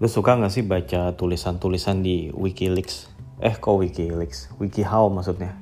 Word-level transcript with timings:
Lu 0.00 0.08
suka 0.08 0.32
gak 0.32 0.48
sih 0.48 0.64
baca 0.64 1.12
tulisan-tulisan 1.12 2.00
di 2.00 2.32
Wikileaks? 2.32 3.12
Eh 3.36 3.52
kok 3.52 3.84
Wikileaks? 3.84 4.48
WikiHow 4.56 5.12
maksudnya. 5.12 5.60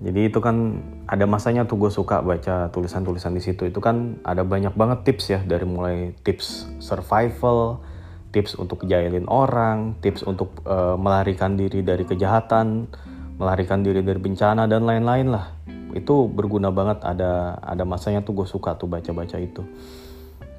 Jadi 0.00 0.32
itu 0.32 0.40
kan 0.40 0.80
ada 1.04 1.28
masanya 1.28 1.68
tuh 1.68 1.76
gue 1.76 1.92
suka 1.92 2.24
baca 2.24 2.72
tulisan-tulisan 2.72 3.36
di 3.36 3.44
situ. 3.44 3.68
Itu 3.68 3.84
kan 3.84 4.16
ada 4.24 4.48
banyak 4.48 4.72
banget 4.72 5.04
tips 5.04 5.24
ya 5.28 5.40
dari 5.44 5.68
mulai 5.68 6.16
tips 6.24 6.72
survival, 6.80 7.84
tips 8.32 8.56
untuk 8.56 8.88
jailin 8.88 9.28
orang, 9.28 9.92
tips 10.00 10.24
untuk 10.24 10.64
uh, 10.64 10.96
melarikan 10.96 11.60
diri 11.60 11.84
dari 11.84 12.08
kejahatan, 12.08 12.88
melarikan 13.36 13.84
diri 13.84 14.00
dari 14.00 14.16
bencana 14.16 14.64
dan 14.72 14.88
lain-lain 14.88 15.36
lah. 15.36 15.52
Itu 15.92 16.32
berguna 16.32 16.72
banget. 16.72 17.04
Ada 17.04 17.60
ada 17.60 17.84
masanya 17.84 18.24
tuh 18.24 18.40
gue 18.40 18.48
suka 18.48 18.80
tuh 18.80 18.88
baca-baca 18.88 19.36
itu 19.36 19.68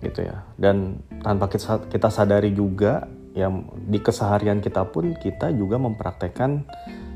gitu 0.01 0.25
ya. 0.25 0.43
Dan 0.57 1.01
tanpa 1.21 1.47
kita, 1.47 2.09
sadari 2.09 2.51
juga 2.51 3.05
yang 3.31 3.63
di 3.87 4.01
keseharian 4.03 4.59
kita 4.59 4.83
pun 4.91 5.15
kita 5.15 5.55
juga 5.55 5.79
mempraktekkan 5.79 6.67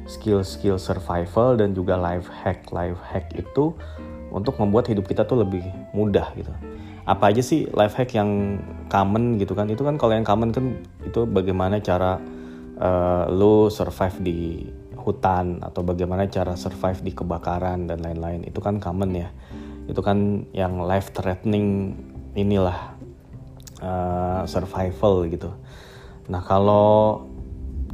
skill-skill 0.07 0.79
survival 0.79 1.59
dan 1.59 1.75
juga 1.75 1.99
life 1.99 2.29
hack 2.31 2.71
life 2.71 3.01
hack 3.11 3.35
itu 3.35 3.75
untuk 4.31 4.55
membuat 4.61 4.87
hidup 4.87 5.09
kita 5.09 5.27
tuh 5.27 5.43
lebih 5.43 5.65
mudah 5.91 6.31
gitu. 6.37 6.53
Apa 7.05 7.33
aja 7.33 7.41
sih 7.43 7.69
life 7.73 7.93
hack 7.97 8.15
yang 8.15 8.61
common 8.87 9.37
gitu 9.41 9.53
kan? 9.57 9.67
Itu 9.69 9.83
kan 9.83 9.99
kalau 9.99 10.13
yang 10.15 10.25
common 10.25 10.49
kan 10.55 10.79
itu 11.03 11.27
bagaimana 11.27 11.81
cara 11.83 12.17
uh, 12.79 13.29
lo 13.29 13.67
survive 13.69 14.17
di 14.23 14.39
hutan 15.05 15.61
atau 15.61 15.85
bagaimana 15.85 16.25
cara 16.25 16.57
survive 16.57 17.05
di 17.05 17.11
kebakaran 17.13 17.85
dan 17.85 18.01
lain-lain. 18.01 18.41
Itu 18.49 18.57
kan 18.63 18.81
common 18.81 19.13
ya. 19.13 19.29
Itu 19.85 20.01
kan 20.01 20.49
yang 20.49 20.81
life 20.81 21.13
threatening 21.13 21.93
inilah 22.35 22.99
uh, 23.79 24.43
survival 24.45 25.25
gitu. 25.31 25.49
Nah 26.27 26.43
kalau 26.43 27.23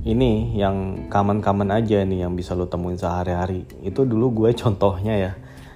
ini 0.01 0.57
yang 0.57 1.07
common-common 1.13 1.69
aja 1.69 2.01
nih 2.01 2.25
yang 2.25 2.33
bisa 2.33 2.57
lo 2.57 2.65
temuin 2.65 2.97
sehari-hari. 2.97 3.69
Itu 3.85 4.03
dulu 4.03 4.45
gue 4.45 4.49
contohnya 4.61 5.13
ya, 5.15 5.31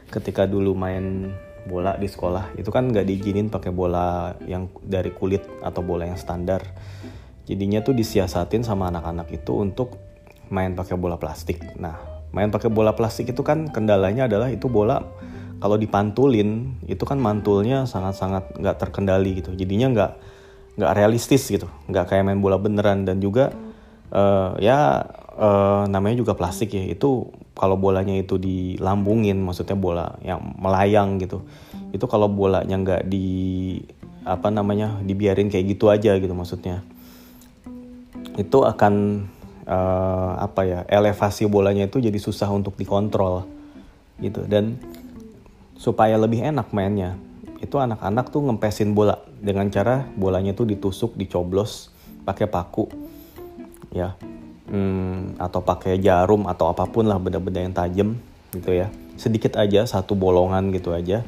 ketika 0.09 0.49
dulu 0.49 0.73
main 0.73 1.31
bola 1.66 1.97
di 1.97 2.05
sekolah 2.05 2.53
itu 2.61 2.69
kan 2.69 2.94
nggak 2.94 3.09
diizinin 3.09 3.49
pakai 3.49 3.73
bola 3.73 4.38
yang 4.45 4.69
dari 4.85 5.09
kulit 5.09 5.45
atau 5.61 5.81
bola 5.85 6.09
yang 6.09 6.17
standar. 6.17 6.61
Jadinya 7.45 7.85
tuh 7.85 7.94
disiasatin 7.94 8.66
sama 8.66 8.89
anak-anak 8.89 9.29
itu 9.29 9.53
untuk 9.53 10.02
main 10.50 10.73
pakai 10.73 10.97
bola 10.97 11.22
plastik. 11.22 11.61
Nah, 11.77 11.94
main 12.33 12.50
pakai 12.50 12.73
bola 12.73 12.97
plastik 12.97 13.29
itu 13.29 13.41
kan 13.45 13.69
kendalanya 13.69 14.25
adalah 14.25 14.50
itu 14.50 14.66
bola 14.66 15.05
kalau 15.59 15.80
dipantulin 15.80 16.75
itu 16.86 17.03
kan 17.08 17.16
mantulnya 17.17 17.88
sangat-sangat 17.88 18.59
nggak 18.59 18.78
terkendali 18.78 19.39
gitu. 19.39 19.56
Jadinya 19.56 19.88
nggak 19.92 20.12
nggak 20.75 20.92
realistis 20.94 21.47
gitu. 21.47 21.72
Nggak 21.88 22.12
kayak 22.12 22.23
main 22.28 22.44
bola 22.44 22.59
beneran. 22.59 23.08
Dan 23.08 23.23
juga 23.23 23.56
uh, 24.12 24.59
ya 24.59 25.08
uh, 25.36 25.84
namanya 25.88 26.20
juga 26.20 26.36
plastik 26.36 26.75
ya. 26.75 26.84
Itu 26.84 27.31
kalau 27.56 27.80
bolanya 27.80 28.14
itu 28.20 28.36
dilambungin 28.36 29.39
maksudnya 29.39 29.80
bola 29.80 30.20
yang 30.20 30.44
melayang 30.59 31.17
gitu. 31.23 31.47
Itu 31.95 32.06
kalau 32.12 32.28
bolanya 32.28 32.75
nggak 32.75 33.03
di 33.08 33.80
apa 34.25 34.50
namanya 34.50 35.00
dibiarin 35.06 35.47
kayak 35.47 35.66
gitu 35.78 35.88
aja 35.88 36.19
gitu 36.19 36.36
maksudnya. 36.36 36.84
Itu 38.36 38.67
akan 38.67 39.23
uh, 39.64 40.34
apa 40.44 40.62
ya 40.67 40.80
elevasi 40.92 41.47
bolanya 41.47 41.88
itu 41.88 42.03
jadi 42.03 42.19
susah 42.19 42.52
untuk 42.52 42.75
dikontrol 42.75 43.47
gitu. 44.19 44.44
Dan 44.44 44.75
supaya 45.76 46.16
lebih 46.16 46.42
enak 46.42 46.72
mainnya. 46.72 47.20
Itu 47.59 47.80
anak-anak 47.80 48.31
tuh 48.31 48.44
ngempesin 48.48 48.95
bola 48.95 49.20
dengan 49.40 49.68
cara 49.72 50.08
bolanya 50.16 50.56
tuh 50.56 50.68
ditusuk 50.68 51.16
dicoblos 51.16 51.92
pakai 52.23 52.48
paku 52.50 52.90
ya. 53.92 54.16
Hmm, 54.66 55.38
atau 55.38 55.62
pakai 55.62 56.02
jarum 56.02 56.50
atau 56.50 56.74
apa 56.74 56.90
pun 56.90 57.06
lah 57.06 57.22
benda-benda 57.22 57.62
yang 57.62 57.75
tajam 57.75 58.09
gitu 58.50 58.72
ya. 58.74 58.90
Sedikit 59.16 59.56
aja 59.62 59.85
satu 59.85 60.18
bolongan 60.18 60.74
gitu 60.74 60.91
aja. 60.91 61.22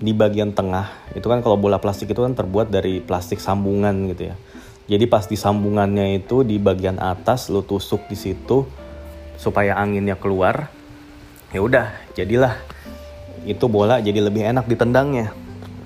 Di 0.00 0.12
bagian 0.16 0.56
tengah 0.56 0.90
itu 1.12 1.24
kan 1.28 1.44
kalau 1.44 1.60
bola 1.60 1.78
plastik 1.78 2.10
itu 2.10 2.24
kan 2.24 2.32
terbuat 2.32 2.72
dari 2.72 3.04
plastik 3.04 3.38
sambungan 3.38 4.10
gitu 4.10 4.32
ya. 4.32 4.36
Jadi 4.84 5.04
pas 5.08 5.24
di 5.24 5.36
sambungannya 5.36 6.20
itu 6.20 6.44
di 6.44 6.60
bagian 6.60 7.00
atas 7.00 7.48
lo 7.48 7.64
tusuk 7.64 8.04
di 8.08 8.16
situ 8.16 8.68
supaya 9.40 9.80
anginnya 9.80 10.16
keluar 10.16 10.68
ya 11.54 11.60
udah 11.64 11.88
jadilah 12.12 12.73
itu 13.42 13.66
bola 13.66 13.98
jadi 13.98 14.22
lebih 14.22 14.46
enak 14.46 14.70
ditendangnya 14.70 15.34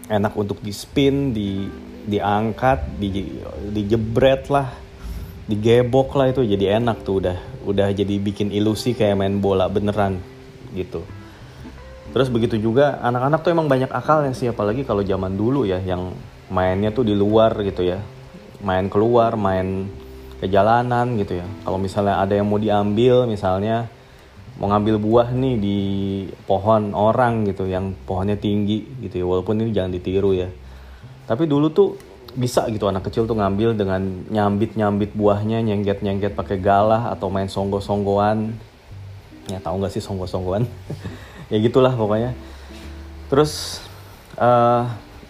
enak 0.09 0.33
untuk 0.37 0.61
di 0.61 0.73
spin 0.73 1.33
di 1.37 1.69
diangkat 2.09 2.97
di 2.97 3.09
dijebret 3.73 4.49
lah 4.49 4.73
digebok 5.49 6.13
lah 6.17 6.33
itu 6.33 6.45
jadi 6.45 6.81
enak 6.81 7.03
tuh. 7.03 7.25
Udah 7.25 7.39
udah 7.65 7.89
jadi 7.93 8.15
bikin 8.21 8.53
ilusi 8.53 8.93
kayak 8.93 9.17
main 9.17 9.41
bola 9.41 9.69
beneran 9.69 10.21
gitu. 10.77 11.05
Terus 12.09 12.29
begitu 12.33 12.57
juga 12.57 13.01
anak-anak 13.05 13.41
tuh 13.45 13.53
emang 13.53 13.69
banyak 13.69 13.93
akal 13.93 14.25
yang 14.25 14.37
sih 14.37 14.49
apalagi 14.49 14.85
kalau 14.85 15.05
zaman 15.05 15.37
dulu 15.37 15.69
ya 15.69 15.81
yang 15.81 16.17
mainnya 16.49 16.93
tuh 16.93 17.05
di 17.05 17.13
luar 17.13 17.53
gitu 17.65 17.85
ya. 17.85 18.01
Main 18.65 18.89
keluar 18.93 19.37
main 19.37 19.89
ke 20.41 20.49
jalanan 20.49 21.17
gitu 21.21 21.41
ya. 21.41 21.47
Kalau 21.65 21.77
misalnya 21.81 22.21
ada 22.21 22.33
yang 22.37 22.49
mau 22.49 22.61
diambil 22.61 23.29
misalnya 23.29 23.89
mau 24.59 24.67
ngambil 24.67 24.99
buah 24.99 25.29
nih 25.31 25.55
di 25.59 25.79
pohon 26.45 26.91
orang 26.91 27.47
gitu 27.47 27.71
yang 27.71 27.95
pohonnya 28.07 28.35
tinggi 28.35 28.83
gitu 29.07 29.23
ya. 29.23 29.27
Walaupun 29.27 29.63
ini 29.63 29.71
jangan 29.71 29.95
ditiru 29.95 30.35
ya. 30.35 30.51
Tapi 31.31 31.47
dulu 31.47 31.71
tuh 31.71 31.95
bisa 32.35 32.67
gitu 32.69 32.87
anak 32.91 33.09
kecil 33.09 33.25
tuh 33.25 33.39
ngambil 33.39 33.75
dengan 33.79 34.03
nyambit 34.29 34.77
nyambit 34.77 35.11
buahnya 35.17 35.65
nyengget 35.65 36.05
nyengget 36.05 36.37
pakai 36.37 36.61
galah 36.61 37.11
atau 37.11 37.33
main 37.33 37.49
songgo 37.49 37.81
songgoan 37.81 38.53
ya 39.49 39.59
tahu 39.65 39.81
nggak 39.81 39.91
sih 39.97 40.05
songgo 40.05 40.29
songgoan 40.29 40.69
ya 41.53 41.57
gitulah 41.63 41.95
pokoknya. 41.95 42.35
Terus 43.31 43.83
uh, 44.37 44.85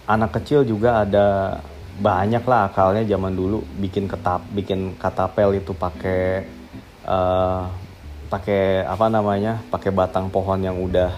anak 0.09 0.41
kecil 0.41 0.65
juga 0.65 1.05
ada 1.05 1.59
banyak 1.99 2.43
lah 2.47 2.71
akalnya 2.71 3.05
zaman 3.05 3.37
dulu. 3.37 3.61
Bikin 3.77 4.09
ketap 4.09 4.41
bikin 4.51 4.97
katapel 4.97 5.59
itu 5.59 5.75
pakai 5.75 6.47
uh, 7.05 7.67
pakai 8.29 8.85
apa 8.85 9.09
namanya 9.09 9.57
pakai 9.73 9.89
batang 9.89 10.29
pohon 10.29 10.61
yang 10.61 10.77
udah 10.77 11.11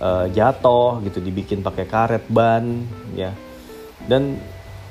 uh, 0.00 0.26
jatuh 0.32 1.04
gitu 1.04 1.20
dibikin 1.20 1.60
pakai 1.60 1.84
karet 1.84 2.24
ban 2.32 2.64
ya. 3.12 3.36
Dan 4.08 4.40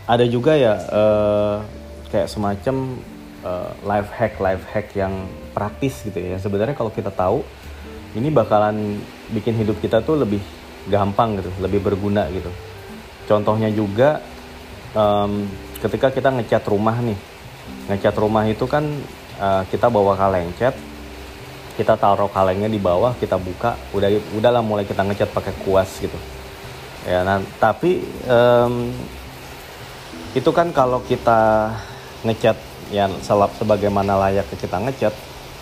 ada 0.06 0.24
juga 0.30 0.54
ya 0.54 0.78
uh, 0.94 1.58
kayak 2.14 2.30
semacam 2.30 3.02
uh, 3.42 3.74
life 3.82 4.10
hack 4.14 4.38
life 4.38 4.64
hack 4.70 4.94
yang 4.94 5.26
praktis 5.52 6.06
gitu 6.06 6.22
ya. 6.22 6.38
Sebenarnya 6.38 6.78
kalau 6.78 6.94
kita 6.94 7.10
tahu 7.10 7.42
ini 8.14 8.30
bakalan 8.30 9.02
bikin 9.34 9.58
hidup 9.58 9.82
kita 9.82 10.06
tuh 10.06 10.22
lebih 10.22 10.42
gampang 10.90 11.42
gitu 11.42 11.50
lebih 11.62 11.82
berguna 11.82 12.30
gitu. 12.30 12.50
Contohnya 13.26 13.70
juga 13.74 14.22
um, 14.94 15.50
ketika 15.82 16.14
kita 16.14 16.30
ngecat 16.30 16.66
rumah 16.70 16.98
nih. 17.02 17.18
Ngecat 17.90 18.16
rumah 18.18 18.46
itu 18.46 18.66
kan 18.70 18.86
uh, 19.42 19.66
kita 19.70 19.90
bawa 19.90 20.14
kaleng 20.18 20.54
cat 20.58 20.74
kita 21.80 21.96
taruh 21.96 22.28
kalengnya 22.28 22.68
di 22.68 22.76
bawah 22.76 23.16
kita 23.16 23.40
buka 23.40 23.80
udah 23.96 24.12
udahlah 24.36 24.60
mulai 24.60 24.84
kita 24.84 25.00
ngecat 25.08 25.32
pakai 25.32 25.56
kuas 25.64 26.04
gitu. 26.04 26.20
Ya 27.08 27.24
nah 27.24 27.40
tapi 27.56 28.04
um, 28.28 28.92
itu 30.36 30.52
kan 30.52 30.76
kalau 30.76 31.00
kita 31.08 31.72
ngecat 32.28 32.60
ya 32.92 33.08
selap 33.24 33.56
sebagaimana 33.56 34.20
layaknya 34.20 34.60
kita 34.60 34.76
ngecat 34.76 35.16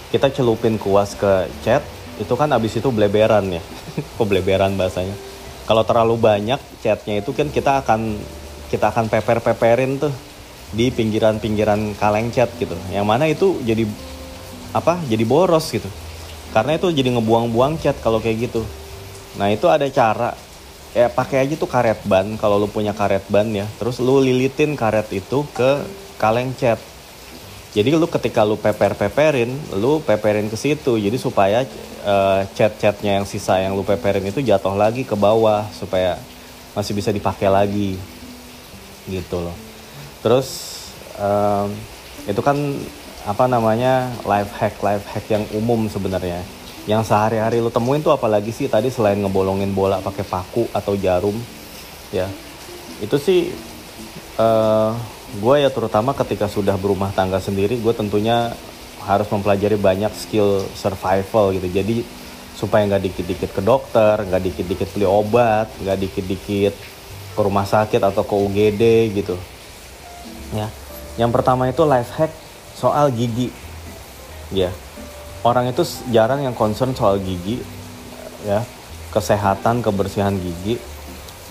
kita 0.09 0.33
celupin 0.33 0.81
kuas 0.81 1.13
ke 1.13 1.45
cat 1.61 1.85
itu 2.17 2.33
kan 2.33 2.49
abis 2.49 2.81
itu 2.81 2.89
bleberan 2.89 3.53
ya. 3.53 3.61
Kok 4.17 4.25
bleberan 4.25 4.73
bahasanya? 4.73 5.13
Kalau 5.69 5.85
terlalu 5.85 6.17
banyak 6.17 6.57
catnya 6.81 7.21
itu 7.21 7.29
kan 7.29 7.53
kita 7.53 7.85
akan 7.85 8.17
kita 8.73 8.89
akan 8.89 9.05
peper-peperin 9.05 10.01
tuh 10.01 10.13
di 10.73 10.89
pinggiran-pinggiran 10.89 11.93
kaleng 12.01 12.33
cat 12.33 12.49
gitu. 12.57 12.73
Yang 12.89 13.05
mana 13.05 13.29
itu 13.29 13.61
jadi 13.61 13.85
apa 14.73 14.97
jadi 15.05 15.21
boros 15.21 15.69
gitu 15.69 16.06
karena 16.55 16.79
itu 16.79 16.87
jadi 16.91 17.15
ngebuang-buang 17.17 17.79
cat 17.81 17.97
kalau 17.99 18.19
kayak 18.23 18.51
gitu. 18.51 18.61
Nah 19.39 19.51
itu 19.51 19.65
ada 19.67 19.87
cara. 19.91 20.33
Ya 20.95 21.11
pakai 21.13 21.45
aja 21.45 21.53
tuh 21.53 21.69
karet 21.69 22.01
ban 22.09 22.39
kalau 22.41 22.57
lu 22.57 22.65
punya 22.65 22.95
karet 22.95 23.23
ban 23.29 23.45
ya. 23.53 23.67
Terus 23.77 24.01
lu 24.01 24.17
lilitin 24.23 24.73
karet 24.73 25.11
itu 25.13 25.45
ke 25.53 25.83
kaleng 26.17 26.55
cat 26.57 26.81
jadi 27.77 27.93
lu 27.93 28.09
ketika 28.09 28.41
lu 28.41 28.57
peper-peperin 28.57 29.53
lu 29.77 30.01
peperin 30.01 30.49
ke 30.49 30.57
situ. 30.57 30.97
Jadi 30.97 31.13
supaya 31.21 31.61
uh, 32.01 32.41
cat-catnya 32.57 33.21
yang 33.21 33.25
sisa 33.29 33.61
yang 33.61 33.77
lu 33.77 33.85
peperin 33.85 34.25
itu 34.25 34.41
jatuh 34.41 34.73
lagi 34.73 35.05
ke 35.05 35.13
bawah 35.13 35.61
supaya 35.77 36.17
masih 36.73 36.97
bisa 36.97 37.13
dipakai 37.13 37.45
lagi. 37.45 37.93
Gitu 39.05 39.37
loh. 39.37 39.53
Terus 40.25 40.47
um, 41.21 41.69
itu 42.25 42.41
kan 42.41 42.57
apa 43.27 43.43
namanya 43.43 44.07
life 44.23 44.55
hack 44.55 44.79
life 44.79 45.03
hack 45.11 45.27
yang 45.27 45.43
umum 45.51 45.91
sebenarnya. 45.91 46.39
Yang 46.87 47.11
sehari-hari 47.11 47.59
lo 47.59 47.67
temuin 47.67 47.99
tuh 47.99 48.15
apalagi 48.15 48.55
sih 48.55 48.71
tadi 48.71 48.87
selain 48.87 49.19
ngebolongin 49.19 49.75
bola 49.75 49.99
pakai 49.99 50.23
paku 50.23 50.71
atau 50.71 50.95
jarum 50.95 51.35
ya. 52.15 52.31
Itu 53.03 53.19
sih 53.19 53.51
uh, 54.39 54.95
gue 55.43 55.55
ya 55.59 55.67
terutama 55.67 56.15
ketika 56.15 56.47
sudah 56.47 56.79
berumah 56.79 57.11
tangga 57.11 57.43
sendiri 57.43 57.75
gue 57.75 57.91
tentunya 57.91 58.55
harus 59.03 59.27
mempelajari 59.27 59.75
banyak 59.75 60.15
skill 60.15 60.63
survival 60.71 61.51
gitu. 61.51 61.67
Jadi 61.67 62.07
supaya 62.55 62.87
nggak 62.87 63.11
dikit-dikit 63.11 63.51
ke 63.51 63.61
dokter 63.61 64.23
nggak 64.23 64.41
dikit-dikit 64.47 64.87
beli 64.95 65.05
obat 65.05 65.67
nggak 65.83 65.99
dikit-dikit 65.99 66.73
ke 67.35 67.41
rumah 67.43 67.67
sakit 67.67 67.99
atau 67.99 68.23
ke 68.23 68.35
UGD 68.39 68.83
gitu. 69.19 69.35
Ya. 70.55 70.71
Yang 71.19 71.31
pertama 71.35 71.67
itu 71.67 71.83
life 71.83 72.15
hack 72.15 72.46
soal 72.77 73.09
gigi. 73.09 73.49
Ya. 74.53 74.69
Orang 75.41 75.65
itu 75.65 75.81
jarang 76.13 76.45
yang 76.45 76.53
concern 76.53 76.93
soal 76.93 77.17
gigi 77.17 77.57
ya. 78.45 78.61
Kesehatan 79.09 79.81
kebersihan 79.81 80.37
gigi 80.37 80.77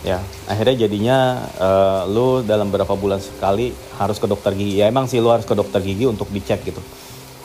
ya. 0.06 0.22
Akhirnya 0.46 0.86
jadinya 0.86 1.18
uh, 1.58 2.06
lu 2.06 2.46
dalam 2.46 2.70
beberapa 2.70 2.94
bulan 2.94 3.18
sekali 3.18 3.74
harus 3.98 4.22
ke 4.22 4.30
dokter 4.30 4.54
gigi. 4.54 4.78
Ya 4.78 4.86
emang 4.86 5.10
sih 5.10 5.18
lu 5.18 5.34
harus 5.34 5.44
ke 5.44 5.58
dokter 5.58 5.82
gigi 5.82 6.06
untuk 6.06 6.30
dicek 6.30 6.62
gitu. 6.62 6.78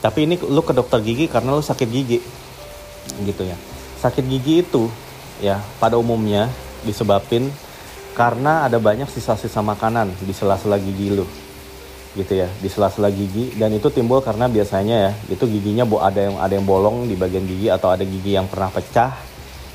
Tapi 0.01 0.29
ini 0.29 0.37
lu 0.37 0.61
ke 0.61 0.77
dokter 0.77 1.01
gigi 1.01 1.25
karena 1.25 1.57
lu 1.57 1.65
sakit 1.65 1.89
gigi 1.89 2.21
gitu 3.25 3.41
ya. 3.41 3.57
Sakit 3.97 4.25
gigi 4.29 4.61
itu 4.61 4.85
ya 5.41 5.57
pada 5.81 5.97
umumnya 5.97 6.45
disebabkan 6.85 7.49
karena 8.13 8.67
ada 8.67 8.77
banyak 8.77 9.09
sisa-sisa 9.09 9.63
makanan 9.65 10.13
di 10.21 10.33
sela-sela 10.35 10.77
gigi 10.77 11.15
lu 11.15 11.25
gitu 12.11 12.43
ya 12.43 12.47
di 12.59 12.67
sela-sela 12.67 13.07
gigi. 13.11 13.55
Dan 13.55 13.71
itu 13.75 13.87
timbul 13.87 14.19
karena 14.19 14.51
biasanya 14.51 14.95
ya 15.09 15.11
itu 15.31 15.47
giginya 15.47 15.87
ada 15.99 16.19
yang 16.19 16.35
ada 16.39 16.53
yang 16.53 16.67
bolong 16.67 17.07
di 17.07 17.15
bagian 17.15 17.47
gigi 17.47 17.71
atau 17.71 17.91
ada 17.91 18.03
gigi 18.03 18.35
yang 18.35 18.47
pernah 18.51 18.67
pecah 18.67 19.15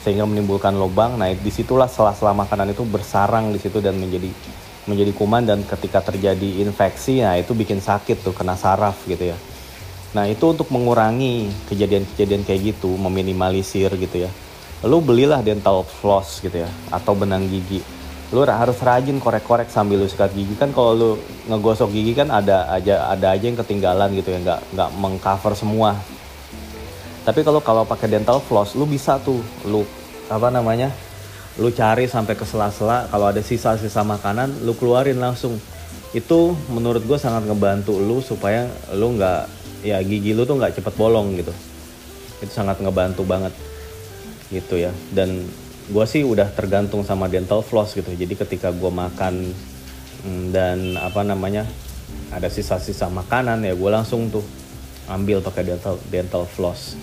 sehingga 0.05 0.29
menimbulkan 0.29 0.77
lubang. 0.77 1.17
Nah 1.17 1.33
di 1.33 1.51
situlah 1.51 1.89
sela-sela 1.89 2.37
makanan 2.37 2.77
itu 2.77 2.85
bersarang 2.85 3.51
di 3.51 3.59
situ 3.59 3.81
dan 3.81 3.97
menjadi 3.97 4.29
menjadi 4.87 5.13
kuman. 5.17 5.43
Dan 5.49 5.65
ketika 5.65 6.05
terjadi 6.05 6.63
infeksi 6.63 7.25
nah 7.25 7.35
itu 7.41 7.57
bikin 7.57 7.81
sakit 7.81 8.23
tuh 8.23 8.37
kena 8.37 8.55
saraf 8.55 9.01
gitu 9.09 9.33
ya. 9.33 9.39
Nah 10.13 10.29
itu 10.29 10.45
untuk 10.45 10.69
mengurangi 10.69 11.49
kejadian-kejadian 11.73 12.45
kayak 12.45 12.77
gitu 12.77 12.95
meminimalisir 13.01 13.91
gitu 13.97 14.29
ya. 14.29 14.31
Lu 14.85 15.01
belilah 15.01 15.41
dental 15.41 15.89
floss 15.89 16.45
gitu 16.45 16.63
ya 16.63 16.71
atau 16.93 17.17
benang 17.17 17.49
gigi 17.49 17.96
lu 18.35 18.43
harus 18.43 18.75
rajin 18.83 19.23
korek-korek 19.23 19.71
sambil 19.71 20.03
lu 20.03 20.09
sikat 20.11 20.35
gigi. 20.35 20.59
Kan 20.59 20.75
kalau 20.75 20.93
lu 20.99 21.11
ngegosok 21.47 21.95
gigi 21.95 22.19
kan 22.19 22.33
ada 22.35 22.67
aja 22.75 23.07
ada 23.07 23.31
aja 23.31 23.45
yang 23.47 23.59
ketinggalan 23.59 24.11
gitu 24.19 24.35
ya 24.35 24.39
nggak 24.43 24.61
nggak 24.75 24.91
mengcover 24.99 25.55
semua. 25.55 25.95
Tapi 27.23 27.43
kalau 27.47 27.63
kalau 27.63 27.83
pakai 27.87 28.11
dental 28.11 28.43
floss 28.43 28.75
lu 28.75 28.87
bisa 28.87 29.19
tuh 29.23 29.39
lu 29.67 29.87
apa 30.27 30.51
namanya 30.51 30.91
lu 31.59 31.71
cari 31.71 32.11
sampai 32.11 32.35
ke 32.35 32.43
sela-sela. 32.43 33.07
Kalau 33.11 33.31
ada 33.31 33.39
sisa-sisa 33.39 34.03
makanan 34.03 34.67
lu 34.67 34.75
keluarin 34.75 35.23
langsung. 35.23 35.59
Itu 36.11 36.55
menurut 36.71 37.07
gue 37.07 37.19
sangat 37.19 37.47
ngebantu 37.47 37.95
lu 37.99 38.19
supaya 38.19 38.67
lu 38.95 39.15
nggak 39.15 39.43
ya 39.87 40.03
gigi 40.03 40.35
lu 40.35 40.43
tuh 40.43 40.59
nggak 40.59 40.83
cepet 40.83 40.95
bolong 40.99 41.39
gitu. 41.39 41.55
Itu 42.43 42.51
sangat 42.51 42.83
ngebantu 42.83 43.23
banget. 43.23 43.55
Gitu 44.51 44.83
ya. 44.83 44.91
Dan 45.15 45.47
gue 45.87 46.05
sih 46.07 46.27
udah 46.27 46.51
tergantung 46.51 47.07
sama 47.07 47.31
dental 47.31 47.63
floss 47.63 47.95
gitu. 47.95 48.11
Jadi 48.11 48.35
ketika 48.35 48.75
gue 48.75 48.91
makan 48.91 49.55
mm, 50.27 50.45
dan 50.51 50.79
apa 50.99 51.23
namanya 51.23 51.63
ada 52.35 52.51
sisa-sisa 52.51 53.07
makanan 53.07 53.63
ya 53.63 53.75
gue 53.75 53.91
langsung 53.91 54.27
tuh 54.27 54.43
ambil 55.07 55.39
pakai 55.39 55.63
dental 55.63 55.95
dental 56.11 56.45
floss. 56.47 56.99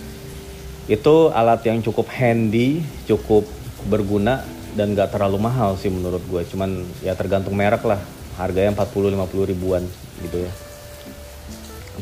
Itu 0.84 1.32
alat 1.32 1.64
yang 1.64 1.80
cukup 1.80 2.12
handy 2.12 2.84
cukup 3.08 3.48
berguna 3.88 4.44
dan 4.76 4.92
gak 4.92 5.16
terlalu 5.16 5.40
mahal 5.40 5.78
sih 5.80 5.88
menurut 5.88 6.20
gue 6.28 6.44
cuman 6.52 6.84
ya 7.00 7.16
tergantung 7.16 7.56
merek 7.56 7.84
lah. 7.88 8.00
Harganya 8.36 8.74
40-50 8.74 9.50
ribuan 9.54 9.86
gitu 10.20 10.44
ya. 10.44 10.52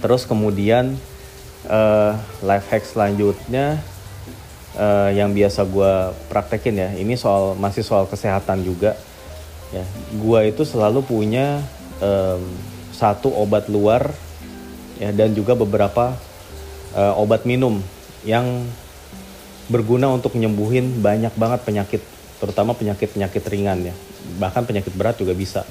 Terus 0.00 0.26
kemudian 0.26 0.96
uh, 1.68 2.16
life 2.42 2.66
hack 2.72 2.82
selanjutnya 2.82 3.78
uh, 4.76 5.10
yang 5.12 5.32
biasa 5.32 5.64
gue 5.68 5.92
praktekin 6.28 6.76
ya. 6.76 6.90
Ini 6.92 7.14
soal 7.16 7.56
masih 7.56 7.84
soal 7.84 8.08
kesehatan 8.08 8.64
juga 8.64 8.96
ya. 9.72 9.84
Gue 10.16 10.52
itu 10.52 10.62
selalu 10.64 11.04
punya 11.04 11.60
um, 12.00 12.42
satu 12.92 13.32
obat 13.32 13.66
luar 13.66 14.12
ya 15.00 15.10
dan 15.10 15.34
juga 15.34 15.56
beberapa 15.56 16.14
uh, 16.94 17.14
obat 17.18 17.48
minum 17.48 17.80
yang 18.22 18.68
berguna 19.66 20.12
untuk 20.12 20.36
menyembuhin 20.36 21.00
banyak 21.00 21.32
banget 21.34 21.60
penyakit 21.64 22.02
terutama 22.38 22.76
penyakit-penyakit 22.76 23.42
ringan 23.48 23.92
ya. 23.92 23.94
Bahkan 24.38 24.62
penyakit 24.68 24.92
berat 24.94 25.18
juga 25.18 25.32
bisa. 25.34 25.62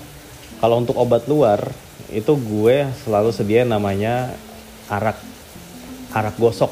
Kalau 0.59 0.77
untuk 0.77 0.97
obat 0.97 1.25
luar 1.25 1.71
itu 2.11 2.35
gue 2.35 2.91
selalu 3.07 3.31
sedia 3.31 3.63
namanya 3.63 4.35
arak 4.91 5.15
arak 6.11 6.35
gosok 6.35 6.71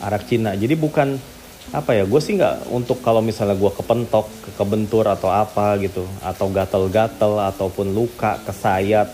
arak 0.00 0.24
Cina. 0.28 0.56
Jadi 0.56 0.74
bukan 0.76 1.20
apa 1.70 1.94
ya 1.94 2.02
gue 2.02 2.18
sih 2.18 2.34
nggak 2.34 2.74
untuk 2.74 2.98
kalau 2.98 3.22
misalnya 3.22 3.54
gue 3.54 3.70
kepentok 3.70 4.26
kebentur 4.58 5.06
atau 5.06 5.30
apa 5.30 5.78
gitu 5.78 6.02
atau 6.18 6.50
gatel-gatel 6.50 7.38
ataupun 7.38 7.94
luka 7.94 8.42
kesayat 8.42 9.06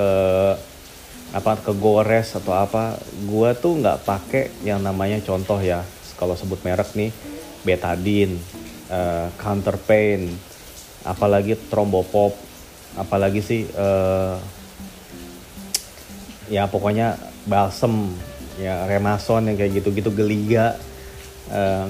ke 0.00 0.10
apa 1.36 1.60
ke 1.60 1.76
gores 1.76 2.32
atau 2.32 2.56
apa 2.56 2.96
gue 3.28 3.50
tuh 3.60 3.84
nggak 3.84 4.08
pakai 4.08 4.48
yang 4.64 4.80
namanya 4.80 5.20
contoh 5.20 5.60
ya 5.60 5.84
kalau 6.16 6.32
sebut 6.32 6.64
merek 6.64 6.96
nih 6.96 7.12
betadine 7.68 8.40
uh, 8.88 9.28
counter 9.36 9.76
pain 9.76 10.24
apalagi 11.04 11.52
trombopop 11.68 12.32
apalagi 12.96 13.44
sih 13.44 13.68
uh, 13.76 14.40
ya 16.48 16.64
pokoknya 16.64 17.20
balsem 17.44 18.08
ya 18.56 18.88
remason 18.88 19.52
yang 19.52 19.56
kayak 19.60 19.84
gitu-gitu 19.84 20.10
geliga 20.16 20.80
uh, 21.50 21.86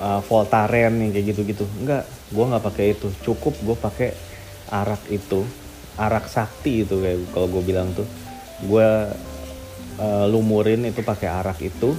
uh, 0.00 0.20
Voltaren 0.24 0.96
yang 0.98 1.10
kayak 1.12 1.26
gitu-gitu. 1.36 1.64
Enggak 1.80 2.08
gue 2.32 2.44
nggak 2.44 2.64
pakai 2.64 2.84
itu. 2.96 3.08
Cukup 3.24 3.54
gue 3.60 3.76
pakai 3.76 4.10
arak 4.70 5.02
itu 5.10 5.42
arak 5.98 6.30
sakti 6.30 6.86
itu 6.86 6.96
kayak 7.02 7.30
kalau 7.32 7.46
gue 7.48 7.62
bilang 7.62 7.92
tuh. 7.92 8.08
Gue 8.64 8.88
uh, 10.00 10.24
lumurin 10.28 10.84
itu 10.88 11.00
pakai 11.04 11.28
arak 11.28 11.58
itu 11.60 11.92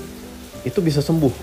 itu 0.65 0.79
bisa 0.81 1.01
sembuh. 1.01 1.33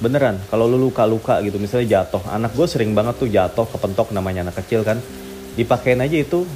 Beneran 0.00 0.40
kalau 0.48 0.64
lu 0.64 0.80
luka-luka 0.80 1.40
gitu 1.44 1.60
misalnya 1.60 2.00
jatuh. 2.00 2.24
Anak 2.32 2.56
gue 2.56 2.66
sering 2.68 2.96
banget 2.96 3.20
tuh 3.20 3.28
jatuh 3.28 3.66
kepentok 3.68 4.12
namanya 4.12 4.48
anak 4.48 4.60
kecil 4.64 4.84
kan. 4.84 5.00
Dipakein 5.56 6.00
aja 6.00 6.16
itu 6.16 6.46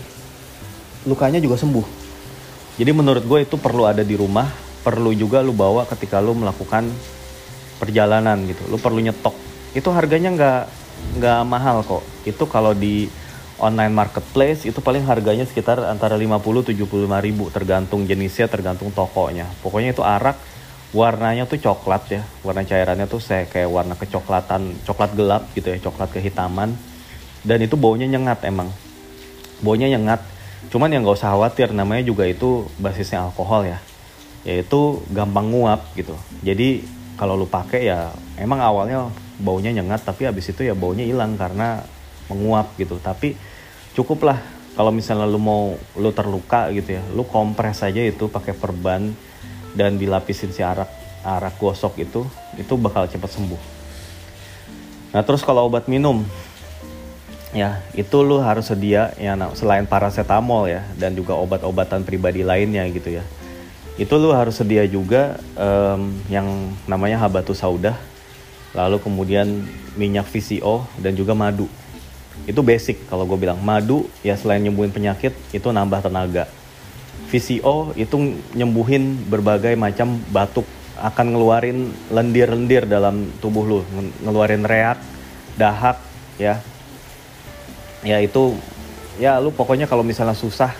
lukanya 1.05 1.41
juga 1.41 1.61
sembuh. 1.61 1.85
Jadi 2.75 2.91
menurut 2.91 3.23
gue 3.23 3.39
itu 3.45 3.55
perlu 3.61 3.87
ada 3.87 4.03
di 4.03 4.17
rumah 4.17 4.49
perlu 4.85 5.17
juga 5.17 5.41
lu 5.41 5.57
bawa 5.57 5.89
ketika 5.89 6.21
lu 6.21 6.37
melakukan 6.37 6.85
perjalanan 7.85 8.41
gitu. 8.49 8.65
Lu 8.73 8.81
perlu 8.81 9.05
nyetok. 9.05 9.37
Itu 9.77 9.93
harganya 9.93 10.33
nggak 10.33 10.61
nggak 11.21 11.41
mahal 11.45 11.85
kok. 11.85 12.03
Itu 12.25 12.49
kalau 12.49 12.73
di 12.73 13.07
online 13.61 13.95
marketplace 13.95 14.67
itu 14.67 14.81
paling 14.83 15.07
harganya 15.07 15.47
sekitar 15.47 15.79
antara 15.85 16.17
50 16.17 16.75
75 16.75 16.81
ribu. 17.21 17.53
Tergantung 17.53 18.09
jenisnya 18.09 18.49
tergantung 18.49 18.91
tokonya. 18.91 19.47
Pokoknya 19.61 19.93
itu 19.93 20.03
arak 20.03 20.41
warnanya 20.95 21.45
tuh 21.45 21.61
coklat 21.61 22.03
ya. 22.11 22.23
Warna 22.41 22.65
cairannya 22.65 23.07
tuh 23.07 23.21
saya 23.21 23.45
kayak 23.45 23.69
warna 23.69 23.95
kecoklatan 23.99 24.83
coklat 24.87 25.11
gelap 25.13 25.43
gitu 25.53 25.69
ya 25.69 25.79
coklat 25.83 26.11
kehitaman. 26.15 26.75
Dan 27.45 27.59
itu 27.61 27.77
baunya 27.77 28.09
nyengat 28.09 28.43
emang. 28.49 28.73
Baunya 29.61 29.91
nyengat. 29.93 30.25
Cuman 30.73 30.89
yang 30.89 31.05
nggak 31.05 31.21
usah 31.21 31.37
khawatir 31.37 31.77
namanya 31.77 32.09
juga 32.09 32.25
itu 32.25 32.65
basisnya 32.81 33.29
alkohol 33.29 33.69
ya. 33.69 33.79
Yaitu 34.49 35.05
gampang 35.13 35.53
nguap 35.53 35.93
gitu. 35.93 36.17
Jadi 36.41 36.85
kalau 37.15 37.39
lu 37.39 37.47
pakai 37.47 37.87
ya 37.87 38.11
emang 38.39 38.59
awalnya 38.59 39.11
baunya 39.39 39.71
nyengat 39.75 40.07
tapi 40.07 40.27
habis 40.27 40.51
itu 40.51 40.67
ya 40.67 40.75
baunya 40.75 41.07
hilang 41.07 41.39
karena 41.39 41.83
menguap 42.31 42.75
gitu. 42.79 42.99
Tapi 42.99 43.35
cukup 43.95 44.27
lah 44.27 44.39
kalau 44.75 44.91
misalnya 44.91 45.27
lu 45.31 45.39
mau 45.39 45.79
lu 45.95 46.11
terluka 46.11 46.71
gitu 46.75 46.99
ya 46.99 47.03
lu 47.15 47.23
kompres 47.23 47.87
aja 47.87 48.03
itu 48.03 48.27
pakai 48.27 48.55
perban 48.55 49.15
dan 49.75 49.99
dilapisin 49.99 50.51
si 50.51 50.63
arak 50.63 50.91
arak 51.23 51.55
gosok 51.59 51.99
itu 52.03 52.27
itu 52.59 52.75
bakal 52.75 53.07
cepat 53.07 53.31
sembuh. 53.31 53.63
Nah 55.15 55.23
terus 55.23 55.47
kalau 55.47 55.71
obat 55.71 55.87
minum 55.87 56.27
ya 57.55 57.79
itu 57.95 58.19
lu 58.27 58.43
harus 58.43 58.67
sedia 58.67 59.15
ya 59.15 59.39
selain 59.55 59.87
paracetamol 59.87 60.67
ya 60.67 60.83
dan 60.99 61.15
juga 61.15 61.39
obat-obatan 61.39 62.03
pribadi 62.03 62.43
lainnya 62.43 62.83
gitu 62.91 63.23
ya 63.23 63.25
itu 63.95 64.15
lu 64.19 64.35
harus 64.35 64.59
sedia 64.59 64.83
juga 64.91 65.39
um, 65.55 66.11
yang 66.27 66.47
namanya 66.91 67.23
habatus 67.23 67.63
sauda 67.63 67.95
lalu 68.75 68.99
kemudian 68.99 69.63
minyak 69.95 70.27
VCO 70.27 70.85
dan 70.99 71.15
juga 71.15 71.33
madu. 71.33 71.71
Itu 72.45 72.61
basic 72.61 73.07
kalau 73.07 73.25
gue 73.25 73.39
bilang. 73.39 73.63
Madu 73.63 74.11
ya 74.27 74.35
selain 74.35 74.61
nyembuhin 74.61 74.91
penyakit 74.91 75.33
itu 75.55 75.69
nambah 75.71 76.03
tenaga. 76.03 76.51
VCO 77.31 77.95
itu 77.95 78.43
nyembuhin 78.53 79.31
berbagai 79.31 79.79
macam 79.79 80.19
batuk. 80.35 80.67
Akan 80.99 81.35
ngeluarin 81.35 81.91
lendir-lendir 82.11 82.87
dalam 82.91 83.31
tubuh 83.39 83.63
lu. 83.63 83.81
Ngeluarin 84.27 84.67
reak 84.67 84.99
dahak 85.55 86.03
ya. 86.37 86.59
Ya 88.03 88.19
itu 88.21 88.59
ya 89.23 89.39
lu 89.39 89.55
pokoknya 89.55 89.87
kalau 89.87 90.03
misalnya 90.03 90.35
susah 90.35 90.75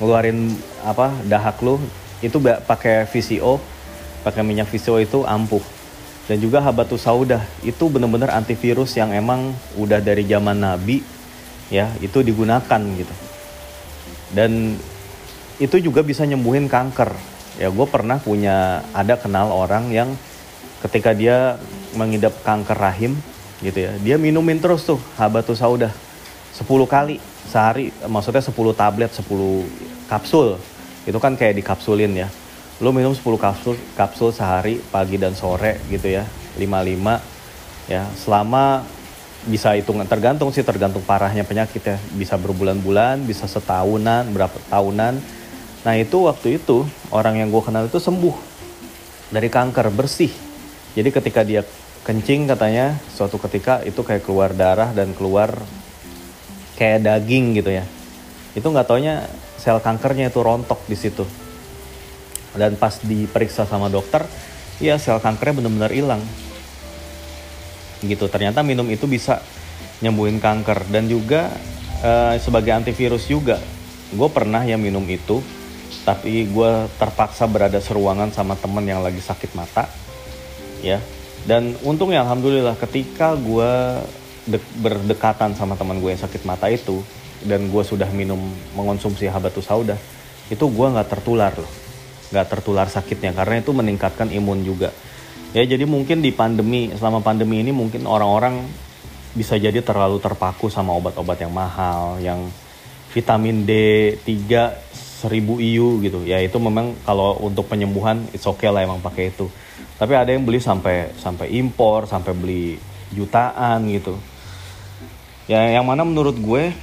ngeluarin 0.00 0.56
apa 0.82 1.12
dahak 1.28 1.60
lu 1.60 1.76
itu 2.24 2.40
pakai 2.40 3.04
VCO 3.04 3.60
pakai 4.24 4.40
minyak 4.40 4.72
VCO 4.72 4.96
itu 4.98 5.20
ampuh. 5.28 5.60
Dan 6.24 6.40
juga 6.40 6.64
habatus 6.64 7.04
sauda 7.04 7.44
itu 7.60 7.92
benar-benar 7.92 8.32
antivirus 8.32 8.96
yang 8.96 9.12
emang 9.12 9.52
udah 9.76 10.00
dari 10.00 10.24
zaman 10.24 10.56
Nabi 10.56 11.04
ya 11.68 11.92
itu 12.00 12.24
digunakan 12.24 12.80
gitu. 12.96 13.14
Dan 14.32 14.80
itu 15.60 15.76
juga 15.84 16.00
bisa 16.00 16.24
nyembuhin 16.24 16.64
kanker. 16.64 17.12
Ya 17.60 17.68
gue 17.68 17.86
pernah 17.86 18.16
punya 18.16 18.80
ada 18.96 19.20
kenal 19.20 19.52
orang 19.52 19.92
yang 19.92 20.16
ketika 20.80 21.12
dia 21.12 21.60
mengidap 21.92 22.32
kanker 22.40 22.74
rahim 22.74 23.14
gitu 23.62 23.86
ya 23.86 23.92
dia 24.02 24.16
minumin 24.18 24.58
terus 24.58 24.82
tuh 24.84 24.98
habatus 25.16 25.62
sauda 25.62 25.88
10 26.58 26.66
kali 26.84 27.16
sehari 27.48 27.94
maksudnya 28.04 28.42
10 28.44 28.52
tablet 28.74 29.08
10 29.14 29.24
kapsul 30.10 30.58
itu 31.04 31.18
kan 31.20 31.36
kayak 31.36 31.60
dikapsulin 31.60 32.12
ya. 32.16 32.28
Lu 32.82 32.90
minum 32.90 33.14
10 33.14 33.22
kapsul 33.38 33.78
kapsul 33.94 34.34
sehari 34.34 34.80
pagi 34.80 35.20
dan 35.20 35.36
sore 35.36 35.80
gitu 35.92 36.10
ya. 36.10 36.24
55 36.56 37.90
ya. 37.92 38.02
Selama 38.16 38.82
bisa 39.44 39.76
hitungan 39.76 40.08
tergantung 40.08 40.48
sih 40.50 40.64
tergantung 40.64 41.04
parahnya 41.04 41.44
penyakit 41.44 41.84
ya. 41.84 41.96
Bisa 42.16 42.40
berbulan-bulan 42.40 43.22
bisa 43.28 43.44
setahunan 43.44 44.26
berapa 44.32 44.56
tahunan. 44.72 45.14
Nah 45.84 45.94
itu 46.00 46.24
waktu 46.24 46.56
itu 46.58 46.88
orang 47.12 47.44
yang 47.44 47.52
gue 47.52 47.62
kenal 47.62 47.84
itu 47.84 48.00
sembuh 48.00 48.34
dari 49.28 49.52
kanker 49.52 49.92
bersih. 49.92 50.32
Jadi 50.96 51.08
ketika 51.12 51.44
dia 51.44 51.60
kencing 52.04 52.48
katanya 52.48 52.96
suatu 53.12 53.36
ketika 53.40 53.84
itu 53.84 54.00
kayak 54.00 54.24
keluar 54.24 54.52
darah 54.56 54.92
dan 54.96 55.12
keluar 55.12 55.52
kayak 56.80 57.04
daging 57.04 57.60
gitu 57.60 57.70
ya. 57.70 57.84
Itu 58.56 58.72
nggak 58.72 58.86
taunya 58.88 59.28
sel 59.64 59.80
kankernya 59.80 60.28
itu 60.28 60.44
rontok 60.44 60.84
di 60.84 60.92
situ. 60.92 61.24
Dan 62.52 62.76
pas 62.76 63.00
diperiksa 63.00 63.64
sama 63.64 63.88
dokter 63.88 64.20
ya 64.76 65.00
sel 65.00 65.16
kankernya 65.24 65.64
benar-benar 65.64 65.88
hilang. 65.96 66.20
Gitu 68.04 68.28
ternyata 68.28 68.60
minum 68.60 68.84
itu 68.92 69.08
bisa 69.08 69.40
nyembuhin 70.04 70.36
kanker. 70.36 70.84
Dan 70.92 71.08
juga 71.08 71.48
uh, 72.04 72.36
sebagai 72.36 72.76
antivirus 72.76 73.24
juga 73.24 73.56
gue 74.12 74.28
pernah 74.28 74.60
ya 74.62 74.76
minum 74.76 75.02
itu 75.08 75.40
tapi 76.04 76.44
gue 76.44 76.72
terpaksa 77.00 77.48
berada 77.48 77.80
seruangan 77.80 78.28
sama 78.30 78.54
temen 78.60 78.84
yang 78.84 79.00
lagi 79.00 79.24
sakit 79.24 79.56
mata 79.56 79.88
ya. 80.84 81.00
Dan 81.48 81.72
untungnya 81.80 82.20
alhamdulillah 82.24 82.76
ketika 82.76 83.32
gue 83.32 84.04
berdekatan 84.84 85.56
sama 85.56 85.72
teman 85.72 86.04
gue 86.04 86.12
yang 86.12 86.20
sakit 86.20 86.44
mata 86.44 86.68
itu 86.68 87.00
dan 87.42 87.66
gue 87.72 87.82
sudah 87.82 88.06
minum 88.14 88.38
mengonsumsi 88.78 89.26
habatus 89.26 89.66
sauda 89.66 89.98
itu 90.52 90.64
gue 90.68 90.86
nggak 90.92 91.08
tertular 91.08 91.52
loh. 91.56 91.70
Nggak 92.32 92.46
tertular 92.50 92.86
sakitnya 92.88 93.32
karena 93.32 93.64
itu 93.64 93.70
meningkatkan 93.72 94.28
imun 94.28 94.60
juga. 94.64 94.92
Ya 95.54 95.62
jadi 95.64 95.86
mungkin 95.86 96.20
di 96.20 96.34
pandemi 96.34 96.90
selama 96.92 97.22
pandemi 97.22 97.62
ini 97.62 97.70
mungkin 97.70 98.04
orang-orang 98.04 98.66
bisa 99.34 99.54
jadi 99.58 99.80
terlalu 99.80 100.18
terpaku 100.18 100.70
sama 100.70 100.94
obat-obat 100.94 101.38
yang 101.42 101.54
mahal 101.54 102.18
yang 102.18 102.50
vitamin 103.14 103.62
D3 103.62 104.26
1000 105.24 105.30
IU 105.40 106.02
gitu. 106.02 106.20
Ya 106.26 106.42
itu 106.42 106.58
memang 106.58 106.98
kalau 107.06 107.38
untuk 107.40 107.70
penyembuhan 107.70 108.26
it's 108.34 108.44
okay 108.44 108.68
lah 108.68 108.84
emang 108.84 109.00
pakai 109.00 109.32
itu. 109.32 109.48
Tapi 109.94 110.12
ada 110.12 110.34
yang 110.34 110.42
beli 110.42 110.58
sampai 110.58 111.14
sampai 111.16 111.54
impor 111.54 112.04
sampai 112.10 112.34
beli 112.34 112.76
jutaan 113.14 113.86
gitu. 113.88 114.18
Ya 115.46 115.64
yang 115.70 115.86
mana 115.86 116.02
menurut 116.02 116.34
gue 116.36 116.74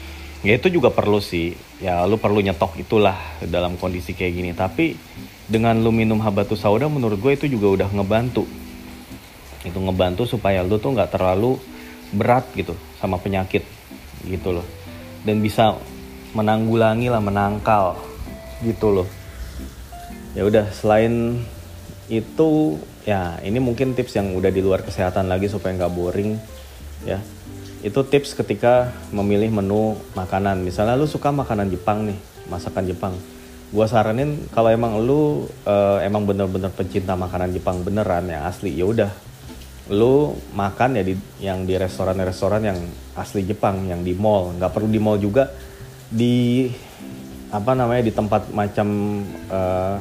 ya 0.42 0.58
itu 0.58 0.68
juga 0.70 0.90
perlu 0.94 1.22
sih. 1.22 1.54
Ya 1.82 2.02
lu 2.06 2.18
perlu 2.18 2.42
nyetok 2.42 2.78
itulah 2.82 3.18
dalam 3.46 3.78
kondisi 3.78 4.14
kayak 4.14 4.34
gini. 4.34 4.52
Tapi 4.54 4.94
dengan 5.50 5.78
lu 5.82 5.90
minum 5.94 6.22
habatus 6.22 6.62
sauda 6.62 6.86
menurut 6.90 7.18
gue 7.18 7.34
itu 7.34 7.46
juga 7.50 7.82
udah 7.82 7.90
ngebantu. 7.94 8.46
Itu 9.62 9.78
ngebantu 9.78 10.26
supaya 10.26 10.66
lu 10.66 10.82
tuh 10.82 10.94
nggak 10.94 11.14
terlalu 11.14 11.58
berat 12.12 12.46
gitu 12.58 12.76
sama 13.00 13.18
penyakit 13.22 13.64
gitu 14.26 14.54
loh. 14.54 14.66
Dan 15.22 15.40
bisa 15.40 15.78
menanggulangi 16.34 17.08
lah 17.10 17.22
menangkal 17.22 17.98
gitu 18.66 19.02
loh. 19.02 19.08
Ya 20.38 20.48
udah 20.48 20.72
selain 20.72 21.44
itu 22.12 22.80
ya 23.08 23.40
ini 23.42 23.58
mungkin 23.58 23.96
tips 23.98 24.20
yang 24.20 24.36
udah 24.36 24.52
di 24.54 24.62
luar 24.62 24.84
kesehatan 24.86 25.32
lagi 25.32 25.50
supaya 25.50 25.74
nggak 25.74 25.94
boring 25.96 26.38
ya 27.08 27.18
itu 27.82 28.00
tips 28.06 28.38
ketika 28.38 28.94
memilih 29.10 29.50
menu 29.50 29.98
makanan. 30.14 30.62
Misalnya 30.62 30.94
lu 30.94 31.10
suka 31.10 31.34
makanan 31.34 31.70
Jepang 31.74 32.06
nih 32.06 32.18
masakan 32.46 32.86
Jepang. 32.86 33.14
Gue 33.72 33.86
saranin 33.90 34.38
kalau 34.54 34.70
emang 34.70 35.02
lu 35.02 35.50
uh, 35.66 35.98
emang 36.04 36.28
bener-bener 36.28 36.70
pencinta 36.70 37.18
makanan 37.18 37.56
Jepang 37.56 37.82
beneran 37.82 38.30
yang 38.30 38.46
asli 38.46 38.78
ya 38.78 38.86
udah. 38.86 39.12
Lu 39.90 40.38
makan 40.54 41.02
ya 41.02 41.04
di 41.04 41.18
yang 41.42 41.66
di 41.66 41.74
restoran-restoran 41.74 42.62
yang 42.62 42.80
asli 43.18 43.42
Jepang 43.48 43.90
yang 43.90 44.06
di 44.06 44.14
mall. 44.14 44.54
Nggak 44.56 44.72
perlu 44.78 44.88
di 44.92 45.02
mall 45.02 45.18
juga 45.18 45.50
di 46.12 46.70
apa 47.52 47.72
namanya 47.74 48.04
di 48.06 48.14
tempat 48.14 48.54
macam 48.54 48.88
uh, 49.50 49.96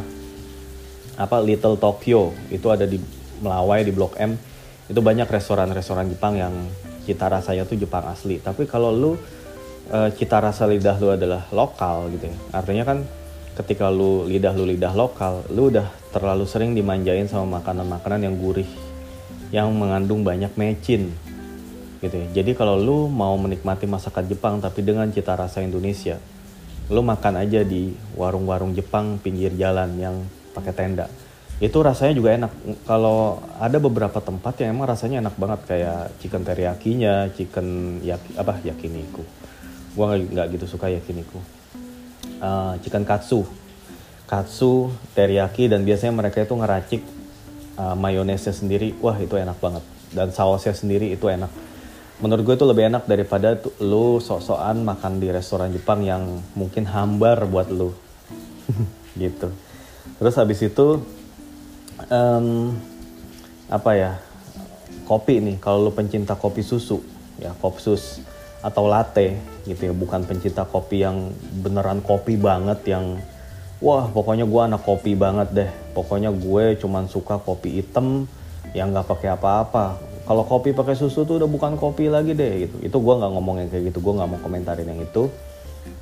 apa 1.17 1.37
Little 1.41 1.81
Tokyo. 1.81 2.37
Itu 2.53 2.69
ada 2.69 2.85
di 2.85 3.01
Melawai 3.41 3.81
di 3.89 3.93
Blok 3.95 4.21
M. 4.21 4.37
Itu 4.91 5.01
banyak 5.01 5.31
restoran-restoran 5.31 6.11
Jepang 6.13 6.37
yang 6.37 6.53
cita 7.09 7.29
rasanya 7.29 7.65
tuh 7.65 7.77
Jepang 7.77 8.07
asli. 8.09 8.41
Tapi 8.41 8.65
kalau 8.69 8.91
lu 8.95 9.13
uh, 9.91 10.09
cita 10.15 10.39
rasa 10.39 10.65
lidah 10.65 10.97
lu 11.03 11.11
adalah 11.13 11.43
lokal 11.51 12.09
gitu 12.15 12.31
ya 12.31 12.37
artinya 12.55 12.85
kan 12.87 12.99
ketika 13.59 13.91
lu 13.91 14.25
lidah 14.25 14.55
lu 14.55 14.65
lidah 14.65 14.95
lokal 14.95 15.45
lu 15.51 15.69
udah 15.69 15.91
terlalu 16.15 16.47
sering 16.47 16.73
dimanjain 16.73 17.27
sama 17.27 17.61
makanan-makanan 17.61 18.31
yang 18.31 18.35
gurih 18.39 18.71
yang 19.51 19.69
mengandung 19.75 20.23
banyak 20.23 20.55
mecin 20.55 21.11
gitu 22.01 22.17
ya. 22.17 22.27
Jadi 22.41 22.57
kalau 22.57 22.79
lu 22.79 23.11
mau 23.11 23.35
menikmati 23.37 23.85
masakan 23.85 24.25
Jepang 24.31 24.63
tapi 24.63 24.81
dengan 24.81 25.11
cita 25.11 25.37
rasa 25.37 25.61
Indonesia 25.61 26.17
lu 26.91 27.07
makan 27.07 27.39
aja 27.39 27.63
di 27.63 27.95
warung-warung 28.19 28.75
Jepang 28.75 29.19
pinggir 29.23 29.55
jalan 29.55 29.95
yang 29.99 30.17
pakai 30.55 30.75
tenda 30.75 31.07
itu 31.61 31.79
rasanya 31.85 32.17
juga 32.17 32.33
enak. 32.33 32.53
Kalau 32.89 33.45
ada 33.61 33.77
beberapa 33.77 34.17
tempat 34.17 34.65
yang 34.65 34.81
emang 34.81 34.89
rasanya 34.89 35.21
enak 35.21 35.37
banget 35.37 35.61
kayak 35.69 36.01
chicken 36.25 36.41
teriyakinya 36.41 37.29
chicken 37.37 38.01
yaki, 38.01 38.33
apa 38.41 38.65
yakiniku. 38.65 39.21
Gua 39.93 40.17
nggak 40.17 40.57
gitu 40.57 40.65
suka 40.65 40.89
yakiniku. 40.89 41.37
Uh, 42.41 42.81
chicken 42.81 43.05
katsu. 43.05 43.45
Katsu 44.25 44.89
teriyaki 45.13 45.69
dan 45.69 45.85
biasanya 45.85 46.17
mereka 46.17 46.41
itu 46.41 46.57
ngeracik 46.57 47.03
uh, 47.77 47.93
mayonesnya 47.93 48.57
sendiri. 48.57 48.97
Wah 49.05 49.21
itu 49.21 49.37
enak 49.37 49.61
banget. 49.61 49.85
Dan 50.17 50.33
sausnya 50.33 50.73
sendiri 50.73 51.13
itu 51.13 51.29
enak. 51.29 51.53
Menurut 52.25 52.45
gue 52.45 52.55
itu 52.57 52.67
lebih 52.69 52.89
enak 52.89 53.05
daripada 53.05 53.57
tuh, 53.57 53.73
lu 53.81 54.21
sok-sokan 54.21 54.85
makan 54.85 55.25
di 55.25 55.29
restoran 55.33 55.73
Jepang 55.73 56.05
yang 56.05 56.41
mungkin 56.57 56.89
hambar 56.89 57.45
buat 57.45 57.69
lu. 57.69 57.93
Gitu. 59.21 59.49
Terus 60.21 60.35
habis 60.37 60.61
itu 60.61 61.01
um, 62.11 62.75
apa 63.71 63.91
ya 63.95 64.13
kopi 65.07 65.39
nih 65.39 65.57
kalau 65.63 65.89
lu 65.89 65.93
pencinta 65.95 66.35
kopi 66.35 66.61
susu 66.61 67.01
ya 67.39 67.55
kopsus 67.63 68.21
atau 68.61 68.85
latte 68.85 69.41
gitu 69.65 69.89
ya 69.89 69.95
bukan 69.97 70.29
pencinta 70.29 70.69
kopi 70.69 71.01
yang 71.01 71.33
beneran 71.65 72.05
kopi 72.05 72.37
banget 72.37 72.85
yang 72.85 73.17
wah 73.81 74.07
pokoknya 74.13 74.45
gue 74.45 74.61
anak 74.61 74.83
kopi 74.85 75.17
banget 75.17 75.49
deh. 75.57 75.71
Pokoknya 75.97 76.31
gue 76.31 76.77
cuman 76.79 77.09
suka 77.09 77.41
kopi 77.41 77.81
hitam 77.81 78.29
yang 78.77 78.93
nggak 78.93 79.09
pakai 79.09 79.35
apa-apa. 79.35 79.97
Kalau 80.29 80.45
kopi 80.47 80.71
pakai 80.77 80.95
susu 80.95 81.27
tuh 81.27 81.43
udah 81.43 81.49
bukan 81.51 81.75
kopi 81.81 82.07
lagi 82.13 82.37
deh 82.37 82.69
gitu. 82.69 82.77
Itu 82.85 82.97
gue 83.01 83.15
nggak 83.17 83.33
ngomong 83.33 83.57
yang 83.65 83.69
kayak 83.73 83.91
gitu 83.91 83.99
gue 84.05 84.13
nggak 84.21 84.29
mau 84.29 84.41
komentarin 84.45 84.87
yang 84.87 85.01
itu. 85.01 85.33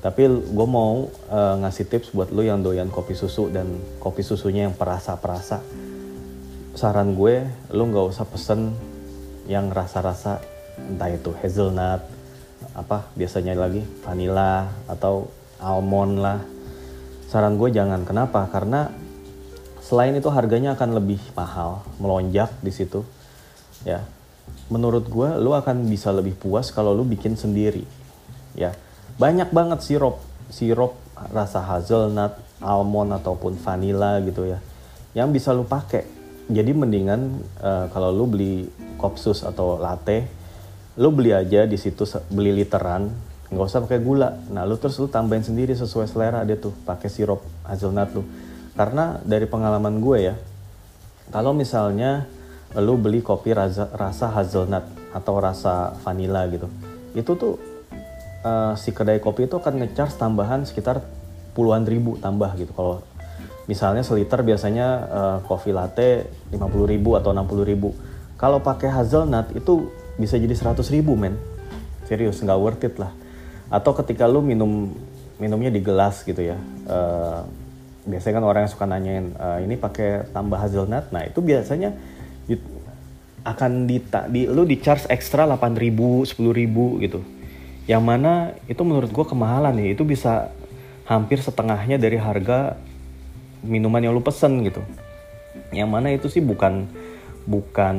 Tapi 0.03 0.27
gue 0.27 0.67
mau 0.67 1.07
uh, 1.31 1.55
ngasih 1.63 1.87
tips 1.87 2.11
buat 2.11 2.35
lo 2.35 2.43
yang 2.43 2.61
doyan 2.61 2.91
kopi 2.91 3.15
susu 3.15 3.47
dan 3.49 3.79
kopi 4.03 4.27
susunya 4.27 4.67
yang 4.67 4.75
perasa-perasa 4.75 5.63
saran 6.79 7.19
gue 7.19 7.43
lo 7.75 7.91
nggak 7.91 8.07
usah 8.15 8.23
pesen 8.23 8.71
yang 9.51 9.67
rasa-rasa 9.67 10.39
entah 10.79 11.11
itu 11.11 11.35
hazelnut 11.43 12.07
apa 12.71 13.11
biasanya 13.19 13.59
lagi 13.59 13.83
vanilla 14.07 14.71
atau 14.87 15.27
almond 15.59 16.23
lah. 16.23 16.39
Saran 17.27 17.59
gue 17.59 17.75
jangan. 17.75 18.07
Kenapa? 18.07 18.47
Karena 18.47 18.87
selain 19.83 20.15
itu 20.15 20.31
harganya 20.31 20.79
akan 20.79 21.03
lebih 21.03 21.19
mahal 21.35 21.83
melonjak 21.99 22.55
di 22.63 22.71
situ 22.71 23.03
ya. 23.83 24.07
Menurut 24.71 25.11
gue 25.11 25.35
lo 25.35 25.59
akan 25.59 25.83
bisa 25.91 26.15
lebih 26.15 26.39
puas 26.39 26.71
kalau 26.71 26.95
lo 26.95 27.03
bikin 27.03 27.35
sendiri 27.35 27.83
ya. 28.55 28.71
Banyak 29.19 29.51
banget 29.51 29.83
sirup 29.83 30.23
sirup 30.47 30.95
rasa 31.35 31.59
hazelnut 31.59 32.39
almond 32.63 33.19
ataupun 33.19 33.59
vanilla 33.59 34.23
gitu 34.23 34.47
ya 34.47 34.63
yang 35.19 35.35
bisa 35.35 35.51
lo 35.51 35.67
pakai 35.67 36.18
jadi 36.49 36.73
mendingan 36.73 37.45
uh, 37.61 37.87
kalau 37.93 38.13
lo 38.13 38.25
beli 38.25 38.67
kopsus 38.97 39.45
atau 39.45 39.77
latte 39.77 40.27
lu 40.99 41.15
beli 41.15 41.31
aja 41.31 41.69
di 41.69 41.79
situ 41.79 42.03
beli 42.33 42.51
literan 42.51 43.07
nggak 43.49 43.65
usah 43.65 43.81
pakai 43.81 44.01
gula. 44.03 44.37
Nah 44.53 44.69
lu 44.69 44.77
terus 44.77 45.01
lu 45.01 45.09
tambahin 45.09 45.41
sendiri 45.47 45.73
sesuai 45.73 46.11
selera 46.11 46.45
dia 46.45 46.61
tuh 46.61 46.75
pakai 46.85 47.09
sirup 47.09 47.41
hazelnut 47.65 48.13
lu. 48.13 48.27
Karena 48.77 49.17
dari 49.25 49.49
pengalaman 49.49 50.03
gue 50.03 50.19
ya 50.21 50.35
kalau 51.33 51.53
misalnya 51.53 52.29
lu 52.77 53.01
beli 53.01 53.25
kopi 53.25 53.57
rasa, 53.57 53.89
rasa 53.97 54.29
hazelnut 54.33 54.85
atau 55.17 55.41
rasa 55.41 55.97
vanilla 56.05 56.45
gitu 56.53 56.69
itu 57.17 57.33
tuh 57.33 57.57
uh, 58.45 58.77
si 58.77 58.93
kedai 58.93 59.19
kopi 59.25 59.49
itu 59.49 59.57
akan 59.57 59.81
ngecharge 59.81 60.21
tambahan 60.21 60.69
sekitar 60.69 61.01
puluhan 61.57 61.89
ribu 61.89 62.21
tambah 62.21 62.53
gitu 62.61 62.71
kalau 62.77 63.01
misalnya 63.69 64.01
seliter 64.01 64.41
biasanya 64.41 64.87
uh, 65.09 65.39
kopi 65.45 65.71
latte 65.75 66.29
50 66.51 66.65
ribu 66.89 67.15
atau 67.15 67.31
60 67.33 67.69
ribu. 67.69 67.93
Kalau 68.39 68.63
pakai 68.63 68.89
hazelnut 68.89 69.51
itu 69.53 69.91
bisa 70.17 70.39
jadi 70.39 70.55
100 70.55 70.79
ribu 70.95 71.19
men. 71.19 71.37
Serius 72.07 72.41
nggak 72.41 72.59
worth 72.59 72.87
it 72.87 72.95
lah. 72.97 73.13
Atau 73.69 73.93
ketika 73.99 74.25
lu 74.25 74.41
minum 74.41 74.95
minumnya 75.39 75.71
di 75.71 75.79
gelas 75.79 76.27
gitu 76.27 76.43
ya 76.43 76.59
uh, 76.91 77.47
biasanya 78.03 78.43
kan 78.43 78.45
orang 78.49 78.61
yang 78.67 78.73
suka 78.73 78.87
nanyain 78.91 79.27
uh, 79.39 79.63
ini 79.63 79.77
pakai 79.77 80.33
tambah 80.33 80.57
hazelnut? 80.57 81.13
Nah 81.13 81.29
itu 81.29 81.45
biasanya 81.45 81.93
akan 83.45 83.89
di, 83.89 84.03
di 84.33 84.43
lu 84.45 84.69
di 84.69 84.77
charge 84.81 85.07
ekstra 85.13 85.45
8000 85.45 86.37
10000 86.37 87.05
gitu. 87.05 87.21
Yang 87.89 88.03
mana 88.05 88.53
itu 88.69 88.83
menurut 88.85 89.09
gue 89.13 89.25
kemahalan 89.25 89.73
nih 89.77 89.97
itu 89.97 90.05
bisa 90.05 90.53
hampir 91.09 91.41
setengahnya 91.41 91.97
dari 91.97 92.21
harga 92.21 92.77
minuman 93.65 94.03
yang 94.03 94.15
lu 94.15 94.23
pesen 94.23 94.63
gitu. 94.67 94.83
Yang 95.75 95.89
mana 95.91 96.09
itu 96.15 96.27
sih 96.31 96.43
bukan 96.43 96.89
bukan 97.49 97.97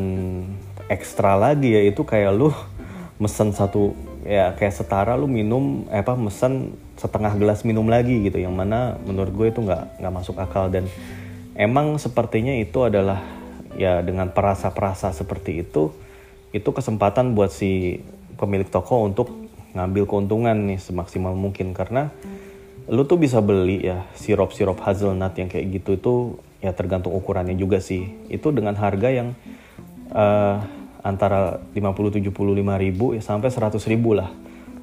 ekstra 0.90 1.38
lagi 1.38 1.74
ya 1.74 1.82
itu 1.86 2.06
kayak 2.06 2.32
lu 2.34 2.50
mesen 3.24 3.52
satu 3.52 3.94
ya 4.24 4.54
kayak 4.54 4.76
setara 4.76 5.16
lu 5.16 5.26
minum 5.26 5.88
eh, 5.90 6.02
apa 6.04 6.14
mesen 6.14 6.76
setengah 7.00 7.36
gelas 7.40 7.64
minum 7.64 7.88
lagi 7.88 8.28
gitu. 8.28 8.40
Yang 8.40 8.56
mana 8.56 9.00
menurut 9.04 9.32
gue 9.32 9.48
itu 9.52 9.60
nggak 9.64 10.04
nggak 10.04 10.14
masuk 10.14 10.36
akal. 10.40 10.68
Dan 10.68 10.86
emang 11.56 11.96
sepertinya 12.00 12.54
itu 12.56 12.84
adalah 12.84 13.24
ya 13.78 14.04
dengan 14.04 14.34
perasa-perasa 14.34 15.16
seperti 15.16 15.64
itu 15.64 15.94
itu 16.50 16.70
kesempatan 16.74 17.38
buat 17.38 17.54
si 17.54 18.02
pemilik 18.42 18.66
toko 18.66 19.06
untuk 19.06 19.30
ngambil 19.78 20.10
keuntungan 20.10 20.58
nih 20.66 20.82
semaksimal 20.82 21.38
mungkin. 21.38 21.78
Karena 21.78 22.10
lu 22.90 23.06
tuh 23.06 23.22
bisa 23.22 23.38
beli 23.40 23.86
ya 23.86 24.10
sirup-sirup 24.18 24.82
hazelnut 24.82 25.38
yang 25.38 25.48
kayak 25.48 25.66
gitu 25.78 25.90
itu 25.96 26.14
ya 26.60 26.74
tergantung 26.74 27.14
ukurannya 27.14 27.54
juga 27.56 27.78
sih. 27.80 28.10
Itu 28.28 28.50
dengan 28.50 28.74
harga 28.76 29.10
yang 29.14 29.38
uh, 30.12 30.58
antara 31.06 31.62
50 31.72 32.20
75 32.20 32.34
ribu 32.58 33.14
ya 33.16 33.22
sampai 33.22 33.54
100 33.54 33.78
ribu 33.88 34.18
lah. 34.18 34.34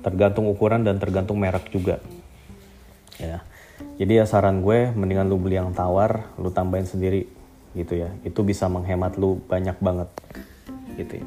Tergantung 0.07 0.47
ukuran 0.47 0.87
dan 0.87 1.03
tergantung 1.03 1.37
merek 1.43 1.67
juga. 1.75 1.99
Ya. 3.19 3.43
Jadi 3.99 4.23
ya 4.23 4.25
saran 4.25 4.63
gue 4.63 4.95
mendingan 4.95 5.27
lu 5.27 5.37
beli 5.37 5.59
yang 5.59 5.75
tawar 5.75 6.31
lu 6.39 6.55
tambahin 6.55 6.87
sendiri 6.87 7.27
gitu 7.75 7.99
ya. 7.99 8.15
Itu 8.23 8.47
bisa 8.47 8.71
menghemat 8.71 9.19
lu 9.19 9.43
banyak 9.51 9.77
banget 9.83 10.09
gitu 10.97 11.21
ya. 11.21 11.27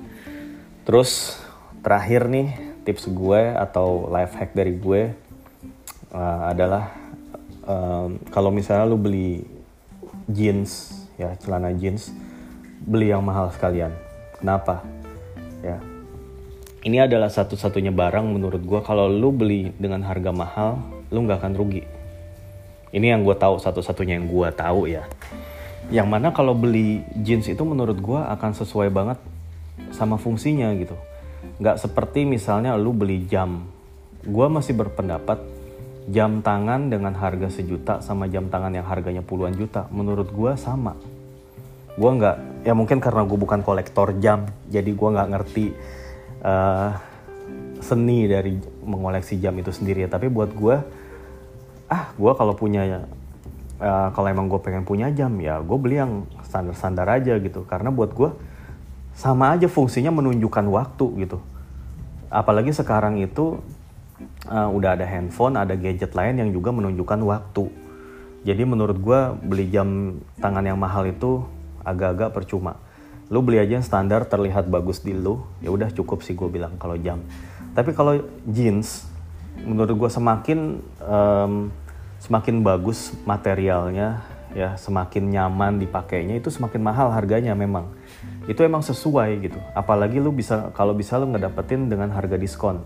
terus 0.84 1.38
terakhir 1.86 2.28
nih 2.28 2.58
tips 2.84 3.08
gue 3.14 3.42
atau 3.54 4.10
life 4.10 4.34
hack 4.34 4.58
dari 4.58 4.74
gue 4.76 5.14
uh, 6.14 6.50
adalah 6.50 6.94
um, 7.66 8.18
kalau 8.34 8.50
misalnya 8.50 8.86
lu 8.90 8.98
beli 8.98 9.46
jeans 10.30 10.94
ya 11.18 11.34
celana 11.42 11.74
jeans 11.74 12.14
beli 12.86 13.12
yang 13.12 13.26
mahal 13.26 13.52
sekalian. 13.52 13.92
Kenapa? 14.40 14.82
Ya. 15.60 15.78
Ini 16.80 17.12
adalah 17.12 17.28
satu-satunya 17.28 17.92
barang 17.92 18.24
menurut 18.24 18.64
gue 18.64 18.80
kalau 18.88 19.12
lu 19.12 19.36
beli 19.36 19.76
dengan 19.76 20.00
harga 20.08 20.32
mahal 20.32 20.80
lu 21.12 21.28
nggak 21.28 21.44
akan 21.44 21.54
rugi. 21.60 21.84
Ini 22.90 23.14
yang 23.14 23.22
gue 23.28 23.36
tahu 23.36 23.60
satu-satunya 23.60 24.16
yang 24.18 24.32
gue 24.32 24.48
tahu 24.56 24.88
ya. 24.88 25.04
Yang 25.92 26.08
mana 26.08 26.32
kalau 26.32 26.56
beli 26.56 27.04
jeans 27.20 27.52
itu 27.52 27.62
menurut 27.68 28.00
gue 28.00 28.22
akan 28.22 28.56
sesuai 28.56 28.90
banget 28.90 29.20
sama 29.92 30.16
fungsinya 30.16 30.72
gitu. 30.80 30.96
Nggak 31.60 31.84
seperti 31.84 32.24
misalnya 32.24 32.80
lu 32.80 32.96
beli 32.96 33.28
jam. 33.28 33.68
Gue 34.24 34.48
masih 34.48 34.74
berpendapat 34.80 35.59
jam 36.10 36.42
tangan 36.42 36.90
dengan 36.90 37.14
harga 37.14 37.54
sejuta 37.54 38.02
sama 38.02 38.26
jam 38.26 38.50
tangan 38.50 38.74
yang 38.74 38.86
harganya 38.90 39.22
puluhan 39.22 39.54
juta 39.54 39.86
menurut 39.94 40.34
gue 40.34 40.52
sama. 40.58 40.98
Gue 41.94 42.12
nggak 42.18 42.66
ya 42.66 42.74
mungkin 42.74 42.98
karena 42.98 43.24
gue 43.24 43.38
bukan 43.38 43.62
kolektor 43.62 44.18
jam 44.18 44.50
jadi 44.68 44.90
gue 44.90 45.10
nggak 45.10 45.30
ngerti 45.30 45.66
uh, 46.42 46.98
seni 47.80 48.26
dari 48.26 48.58
mengoleksi 48.82 49.38
jam 49.38 49.54
itu 49.62 49.70
sendiri. 49.70 50.10
Tapi 50.10 50.28
buat 50.34 50.50
gue 50.52 50.76
ah 51.90 52.04
gue 52.18 52.32
kalau 52.34 52.54
punya 52.58 53.06
uh, 53.78 54.10
kalau 54.14 54.28
emang 54.30 54.50
gue 54.50 54.60
pengen 54.62 54.86
punya 54.86 55.14
jam 55.14 55.34
ya 55.38 55.62
gue 55.62 55.78
beli 55.78 56.02
yang 56.02 56.26
standar-standar 56.42 57.06
aja 57.06 57.38
gitu. 57.38 57.70
Karena 57.70 57.94
buat 57.94 58.18
gue 58.18 58.34
sama 59.14 59.54
aja 59.54 59.70
fungsinya 59.70 60.10
menunjukkan 60.10 60.66
waktu 60.74 61.06
gitu. 61.28 61.38
Apalagi 62.34 62.74
sekarang 62.74 63.22
itu 63.22 63.62
uh, 64.48 64.70
udah 64.70 64.96
ada 65.00 65.06
handphone 65.08 65.56
ada 65.56 65.76
gadget 65.76 66.12
lain 66.14 66.40
yang 66.40 66.50
juga 66.52 66.70
menunjukkan 66.76 67.20
waktu. 67.24 67.66
Jadi 68.48 68.64
menurut 68.64 68.98
gue 69.00 69.20
beli 69.44 69.68
jam 69.68 70.20
tangan 70.40 70.64
yang 70.64 70.80
mahal 70.80 71.04
itu 71.04 71.44
agak-agak 71.84 72.32
percuma. 72.32 72.80
Lu 73.28 73.44
beli 73.44 73.60
aja 73.60 73.78
yang 73.78 73.86
standar 73.86 74.26
terlihat 74.26 74.72
bagus 74.72 75.04
di 75.04 75.12
lu 75.12 75.44
ya 75.60 75.70
udah 75.70 75.92
cukup 75.92 76.24
sih 76.24 76.34
gue 76.34 76.48
bilang 76.48 76.80
kalau 76.80 76.96
jam. 76.96 77.20
Tapi 77.76 77.92
kalau 77.92 78.24
jeans 78.48 79.06
menurut 79.60 80.08
gue 80.08 80.10
semakin 80.10 80.80
um, 81.04 81.54
semakin 82.24 82.64
bagus 82.64 83.12
materialnya 83.28 84.24
ya 84.56 84.74
semakin 84.80 85.30
nyaman 85.30 85.78
dipakainya 85.78 86.40
itu 86.40 86.48
semakin 86.50 86.80
mahal 86.80 87.12
harganya 87.12 87.52
memang. 87.54 87.92
Itu 88.48 88.66
emang 88.66 88.82
sesuai 88.82 89.46
gitu. 89.46 89.60
Apalagi 89.76 90.18
lu 90.18 90.32
bisa 90.32 90.72
kalau 90.74 90.96
bisa 90.96 91.20
lu 91.20 91.30
ngedapetin 91.30 91.92
dengan 91.92 92.10
harga 92.16 92.40
diskon 92.40 92.82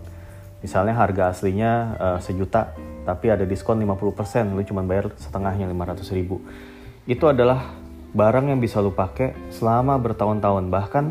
misalnya 0.64 0.96
harga 0.96 1.28
aslinya 1.28 1.72
uh, 2.00 2.18
sejuta 2.24 2.72
tapi 3.04 3.28
ada 3.28 3.44
diskon 3.44 3.76
50% 3.84 4.56
lu 4.56 4.64
cuma 4.64 4.80
bayar 4.80 5.12
setengahnya 5.20 5.68
500 5.68 6.08
ribu. 6.16 6.40
Itu 7.04 7.28
adalah 7.28 7.76
barang 8.16 8.48
yang 8.48 8.64
bisa 8.64 8.80
lu 8.80 8.96
pakai 8.96 9.36
selama 9.52 10.00
bertahun-tahun. 10.00 10.72
Bahkan 10.72 11.04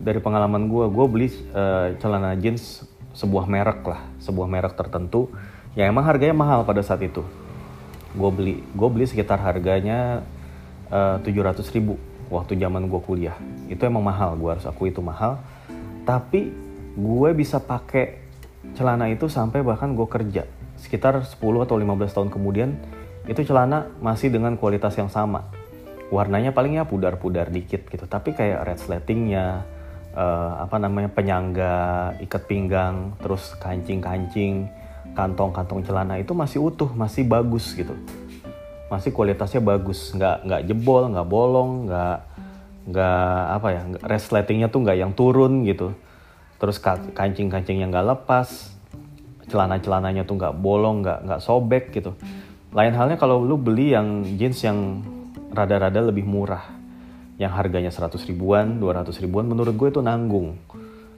dari 0.00 0.16
pengalaman 0.24 0.64
gue 0.72 0.88
gue 0.88 1.06
beli 1.12 1.28
uh, 1.52 1.92
celana 2.00 2.32
jeans 2.40 2.88
sebuah 3.14 3.46
merek 3.46 3.86
lah 3.86 4.02
sebuah 4.18 4.50
merek 4.50 4.74
tertentu 4.74 5.30
ya 5.78 5.86
emang 5.86 6.02
harganya 6.02 6.34
mahal 6.34 6.64
pada 6.64 6.80
saat 6.80 7.04
itu. 7.04 7.22
Gue 8.16 8.30
beli 8.32 8.54
gue 8.72 8.88
beli 8.90 9.04
sekitar 9.10 9.42
harganya 9.42 10.22
eh, 10.86 11.16
tujuh 11.18 11.42
ratus 11.42 11.66
ribu 11.74 11.98
waktu 12.30 12.54
zaman 12.58 12.86
gue 12.86 13.00
kuliah. 13.02 13.34
Itu 13.66 13.86
emang 13.86 14.06
mahal 14.06 14.38
gue 14.38 14.50
harus 14.54 14.66
aku 14.66 14.86
itu 14.86 15.02
mahal. 15.02 15.42
Tapi 16.06 16.54
gue 16.94 17.30
bisa 17.34 17.58
pakai 17.58 18.23
celana 18.72 19.12
itu 19.12 19.28
sampai 19.28 19.60
bahkan 19.60 19.92
gue 19.92 20.08
kerja 20.08 20.48
sekitar 20.80 21.20
10 21.20 21.36
atau 21.38 21.76
15 21.76 22.16
tahun 22.16 22.28
kemudian 22.32 22.74
itu 23.28 23.44
celana 23.44 23.92
masih 24.00 24.32
dengan 24.32 24.56
kualitas 24.56 24.96
yang 24.96 25.12
sama 25.12 25.44
warnanya 26.08 26.56
palingnya 26.56 26.88
pudar-pudar 26.88 27.52
dikit 27.52 27.86
gitu 27.92 28.08
tapi 28.08 28.32
kayak 28.32 28.64
red 28.64 28.80
slatingnya 28.80 29.68
uh, 30.16 30.64
apa 30.64 30.76
namanya 30.80 31.12
penyangga 31.12 31.76
ikat 32.24 32.42
pinggang 32.48 33.14
terus 33.20 33.54
kancing-kancing 33.60 34.68
kantong-kantong 35.14 35.86
celana 35.86 36.18
itu 36.18 36.34
masih 36.34 36.58
utuh, 36.60 36.90
masih 36.92 37.22
bagus 37.24 37.72
gitu. 37.72 37.94
Masih 38.90 39.14
kualitasnya 39.14 39.62
bagus, 39.62 40.12
nggak 40.12 40.44
nggak 40.44 40.62
jebol, 40.68 41.08
nggak 41.08 41.28
bolong, 41.30 41.88
nggak 41.88 42.18
nggak 42.84 43.40
apa 43.56 43.68
ya, 43.72 43.82
resletingnya 44.04 44.68
tuh 44.68 44.84
nggak 44.84 44.98
yang 44.98 45.12
turun 45.16 45.64
gitu. 45.64 45.94
Terus 46.64 46.80
kancing-kancingnya 47.12 47.92
nggak 47.92 48.06
lepas, 48.16 48.72
celana-celananya 49.52 50.24
tuh 50.24 50.40
nggak 50.40 50.56
bolong, 50.56 51.04
nggak 51.04 51.28
nggak 51.28 51.40
sobek 51.44 51.92
gitu. 51.92 52.16
Lain 52.72 52.96
halnya 52.96 53.20
kalau 53.20 53.44
lu 53.44 53.60
beli 53.60 53.92
yang 53.92 54.24
jeans 54.40 54.64
yang 54.64 55.04
rada-rada 55.52 56.00
lebih 56.00 56.24
murah, 56.24 56.64
yang 57.36 57.52
harganya 57.52 57.92
100 57.92 58.16
ribuan, 58.24 58.80
200 58.80 59.12
ribuan, 59.20 59.44
menurut 59.44 59.76
gue 59.76 59.92
itu 59.92 60.00
nanggung. 60.00 60.56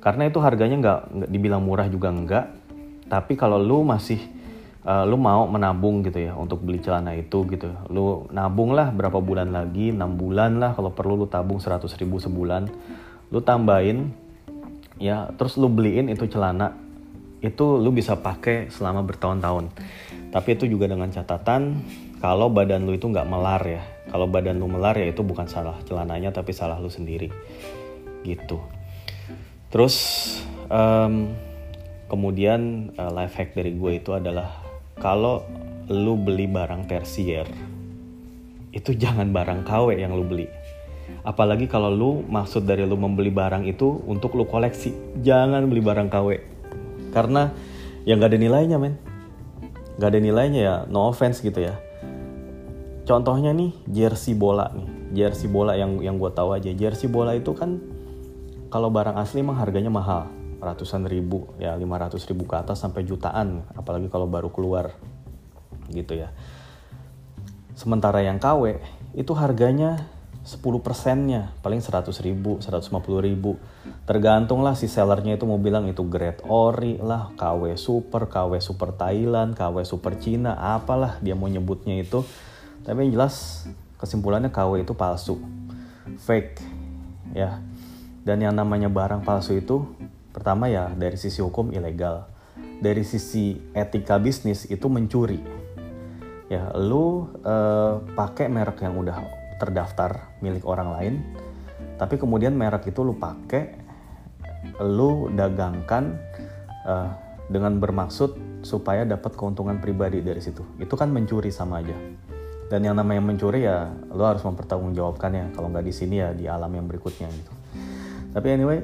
Karena 0.02 0.26
itu 0.26 0.42
harganya 0.42 0.82
nggak 0.82 1.30
dibilang 1.30 1.62
murah 1.62 1.86
juga 1.86 2.10
nggak, 2.10 2.46
tapi 3.06 3.38
kalau 3.38 3.62
lu 3.62 3.86
masih 3.86 4.18
uh, 4.82 5.06
lu 5.06 5.14
mau 5.14 5.46
menabung 5.46 6.02
gitu 6.02 6.26
ya 6.26 6.34
untuk 6.34 6.62
beli 6.66 6.82
celana 6.82 7.14
itu 7.14 7.46
gitu 7.50 7.70
lu 7.90 8.26
nabung 8.30 8.74
lah 8.74 8.94
berapa 8.94 9.18
bulan 9.18 9.50
lagi 9.50 9.90
6 9.90 9.98
bulan 10.14 10.62
lah 10.62 10.74
kalau 10.78 10.94
perlu 10.94 11.18
lu 11.18 11.26
tabung 11.26 11.58
100 11.58 11.82
ribu 11.98 12.22
sebulan 12.22 12.70
lu 13.34 13.38
tambahin 13.42 14.14
ya 14.96 15.28
terus 15.36 15.60
lu 15.60 15.68
beliin 15.68 16.08
itu 16.08 16.24
celana 16.28 16.72
itu 17.44 17.76
lu 17.78 17.92
bisa 17.92 18.16
pakai 18.18 18.72
selama 18.72 19.04
bertahun-tahun. 19.04 19.70
Tapi 20.32 20.48
itu 20.56 20.64
juga 20.66 20.90
dengan 20.90 21.12
catatan 21.12 21.84
kalau 22.18 22.48
badan 22.48 22.88
lu 22.88 22.96
itu 22.96 23.06
nggak 23.06 23.28
melar 23.28 23.62
ya. 23.62 23.82
Kalau 24.08 24.26
badan 24.26 24.56
lu 24.56 24.66
melar 24.66 24.96
ya 24.96 25.06
itu 25.08 25.20
bukan 25.20 25.46
salah 25.46 25.76
celananya 25.84 26.32
tapi 26.32 26.56
salah 26.56 26.80
lu 26.80 26.88
sendiri. 26.88 27.28
Gitu. 28.24 28.58
Terus 29.70 29.96
um, 30.72 31.30
kemudian 32.08 32.90
uh, 32.96 33.12
life 33.12 33.36
hack 33.36 33.54
dari 33.54 33.76
gue 33.76 34.00
itu 34.00 34.10
adalah 34.16 34.50
kalau 34.96 35.44
lu 35.86 36.18
beli 36.18 36.50
barang 36.50 36.88
tersier 36.90 37.46
itu 38.74 38.92
jangan 38.92 39.30
barang 39.30 39.64
KW 39.64 39.96
yang 39.96 40.12
lu 40.12 40.26
beli 40.26 40.50
apalagi 41.26 41.66
kalau 41.66 41.90
lu 41.90 42.10
maksud 42.26 42.62
dari 42.66 42.86
lu 42.86 42.94
membeli 42.94 43.34
barang 43.34 43.66
itu 43.66 44.02
untuk 44.06 44.38
lu 44.38 44.46
koleksi. 44.46 45.18
Jangan 45.22 45.66
beli 45.66 45.82
barang 45.82 46.08
KW 46.10 46.28
karena 47.16 47.50
yang 48.06 48.22
gak 48.22 48.36
ada 48.36 48.38
nilainya 48.38 48.76
men. 48.78 48.94
Gak 49.96 50.12
ada 50.12 50.20
nilainya 50.20 50.60
ya 50.60 50.74
no 50.86 51.08
offense 51.08 51.42
gitu 51.42 51.58
ya. 51.64 51.74
Contohnya 53.06 53.54
nih 53.56 53.72
jersey 53.86 54.36
bola 54.36 54.70
nih. 54.74 54.88
Jersey 55.16 55.48
bola 55.48 55.78
yang 55.78 56.02
yang 56.02 56.18
gue 56.18 56.30
tahu 56.30 56.52
aja. 56.54 56.70
Jersey 56.74 57.08
bola 57.08 57.32
itu 57.34 57.54
kan 57.54 57.78
kalau 58.68 58.90
barang 58.90 59.16
asli 59.16 59.40
emang 59.40 59.56
harganya 59.56 59.88
mahal. 59.88 60.28
Ratusan 60.58 61.06
ribu 61.06 61.46
ya 61.56 61.78
500 61.78 62.18
ribu 62.30 62.44
ke 62.44 62.58
atas 62.58 62.82
sampai 62.82 63.06
jutaan. 63.06 63.62
Apalagi 63.72 64.10
kalau 64.10 64.26
baru 64.26 64.50
keluar 64.50 64.92
gitu 65.90 66.18
ya. 66.18 66.34
Sementara 67.76 68.24
yang 68.24 68.42
KW 68.42 68.82
itu 69.16 69.32
harganya 69.32 70.08
10 70.46 70.62
persennya 70.78 71.50
paling 71.60 71.82
100 71.82 72.06
ribu 72.22 72.62
150 72.62 72.86
ribu 73.18 73.58
tergantung 74.06 74.62
lah 74.62 74.78
si 74.78 74.86
sellernya 74.86 75.34
itu 75.34 75.44
mau 75.44 75.58
bilang 75.58 75.90
itu 75.90 76.06
grade 76.06 76.46
ori 76.46 77.02
lah 77.02 77.34
KW 77.34 77.74
super 77.74 78.30
KW 78.30 78.62
super 78.62 78.94
Thailand 78.94 79.58
KW 79.58 79.82
super 79.82 80.14
Cina 80.14 80.54
apalah 80.54 81.18
dia 81.18 81.34
mau 81.34 81.50
nyebutnya 81.50 81.98
itu 81.98 82.22
tapi 82.86 83.10
yang 83.10 83.18
jelas 83.18 83.66
kesimpulannya 83.98 84.54
KW 84.54 84.86
itu 84.86 84.94
palsu 84.94 85.42
fake 86.22 86.62
ya 87.34 87.58
dan 88.22 88.38
yang 88.38 88.54
namanya 88.54 88.86
barang 88.86 89.26
palsu 89.26 89.58
itu 89.58 89.82
Pertama 90.36 90.68
ya 90.68 90.92
dari 90.92 91.16
sisi 91.16 91.40
hukum 91.40 91.72
ilegal. 91.72 92.28
Dari 92.84 93.00
sisi 93.08 93.56
etika 93.72 94.20
bisnis 94.20 94.68
itu 94.68 94.84
mencuri. 94.92 95.40
Ya, 96.52 96.76
lu 96.76 97.32
uh, 97.40 98.04
pakai 98.12 98.52
merek 98.52 98.84
yang 98.84 99.00
udah 99.00 99.16
terdaftar 99.56 100.38
milik 100.44 100.64
orang 100.64 100.88
lain, 100.92 101.14
tapi 101.96 102.20
kemudian 102.20 102.52
merek 102.52 102.88
itu 102.88 103.00
lu 103.00 103.16
pakai, 103.16 103.72
lu 104.84 105.32
dagangkan 105.32 106.16
uh, 106.84 107.08
dengan 107.48 107.78
bermaksud 107.78 108.62
supaya 108.66 109.06
dapat 109.06 109.38
keuntungan 109.38 109.78
pribadi 109.78 110.20
dari 110.20 110.42
situ. 110.42 110.64
Itu 110.76 110.98
kan 110.98 111.08
mencuri 111.14 111.48
sama 111.54 111.80
aja. 111.80 111.94
Dan 112.66 112.82
yang 112.82 112.98
namanya 112.98 113.22
mencuri 113.22 113.62
ya 113.62 113.86
lu 114.10 114.26
harus 114.26 114.42
mempertanggungjawabkannya. 114.42 115.54
Kalau 115.54 115.70
nggak 115.70 115.86
di 115.86 115.94
sini 115.94 116.18
ya 116.18 116.34
di 116.34 116.50
alam 116.50 116.74
yang 116.74 116.90
berikutnya 116.90 117.30
gitu. 117.30 117.52
Tapi 118.34 118.46
anyway, 118.50 118.82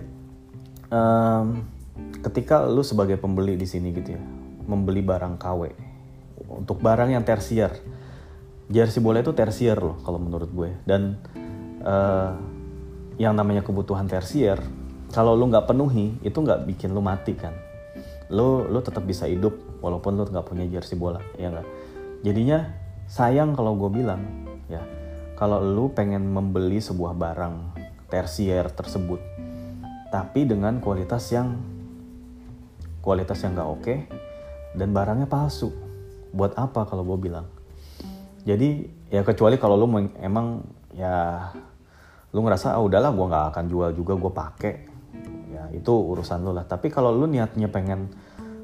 um, 0.93 1.67
ketika 2.23 2.63
lu 2.69 2.87
sebagai 2.87 3.19
pembeli 3.19 3.59
di 3.59 3.67
sini 3.67 3.91
gitu 3.91 4.15
ya 4.15 4.23
membeli 4.69 5.03
barang 5.03 5.37
KW 5.41 5.61
untuk 6.55 6.79
barang 6.79 7.11
yang 7.11 7.27
tersier 7.27 7.73
jersey 8.71 9.03
bola 9.03 9.25
itu 9.25 9.35
tersier 9.35 9.79
loh 9.79 9.99
kalau 10.05 10.19
menurut 10.23 10.51
gue. 10.51 10.71
Dan 10.87 11.19
uh, 11.83 12.37
yang 13.19 13.35
namanya 13.35 13.65
kebutuhan 13.67 14.07
tersier 14.07 14.59
kalau 15.13 15.37
lu 15.37 15.49
nggak 15.49 15.69
penuhi 15.69 16.17
itu 16.23 16.39
nggak 16.39 16.69
bikin 16.69 16.95
lu 16.95 17.03
mati 17.03 17.35
kan. 17.35 17.57
Lu 18.31 18.67
lu 18.67 18.79
tetap 18.83 19.03
bisa 19.03 19.27
hidup 19.27 19.55
walaupun 19.83 20.15
lu 20.15 20.25
nggak 20.29 20.47
punya 20.47 20.65
jersey 20.69 20.95
bola 20.95 21.21
ya 21.35 21.51
nggak? 21.51 21.69
Jadinya 22.23 22.71
sayang 23.09 23.57
kalau 23.57 23.75
gue 23.75 23.91
bilang 24.03 24.23
ya. 24.71 24.83
Kalau 25.33 25.59
lu 25.59 25.91
pengen 25.91 26.23
membeli 26.31 26.79
sebuah 26.79 27.19
barang 27.19 27.75
tersier 28.13 28.69
tersebut 28.71 29.19
tapi 30.13 30.45
dengan 30.45 30.77
kualitas 30.77 31.33
yang 31.33 31.57
kualitas 33.01 33.41
yang 33.41 33.57
nggak 33.57 33.71
oke 33.73 33.95
dan 34.77 34.93
barangnya 34.93 35.25
palsu 35.25 35.73
buat 36.37 36.53
apa 36.61 36.85
kalau 36.85 37.01
gue 37.09 37.33
bilang 37.33 37.49
jadi 38.43 38.91
ya 39.13 39.23
kecuali 39.23 39.55
kalau 39.61 39.79
lu 39.79 39.87
emang 40.19 40.67
ya 40.93 41.49
lu 42.33 42.41
ngerasa 42.43 42.75
ah 42.75 42.83
udahlah 42.83 43.13
gue 43.13 43.27
nggak 43.29 43.47
akan 43.55 43.65
jual 43.69 43.91
juga 43.93 44.13
gue 44.17 44.33
pakai 44.33 44.75
ya 45.53 45.65
itu 45.77 45.93
urusan 45.93 46.43
lu 46.43 46.51
lah. 46.57 46.65
Tapi 46.65 46.89
kalau 46.89 47.13
lu 47.13 47.29
niatnya 47.29 47.69
pengen 47.69 48.09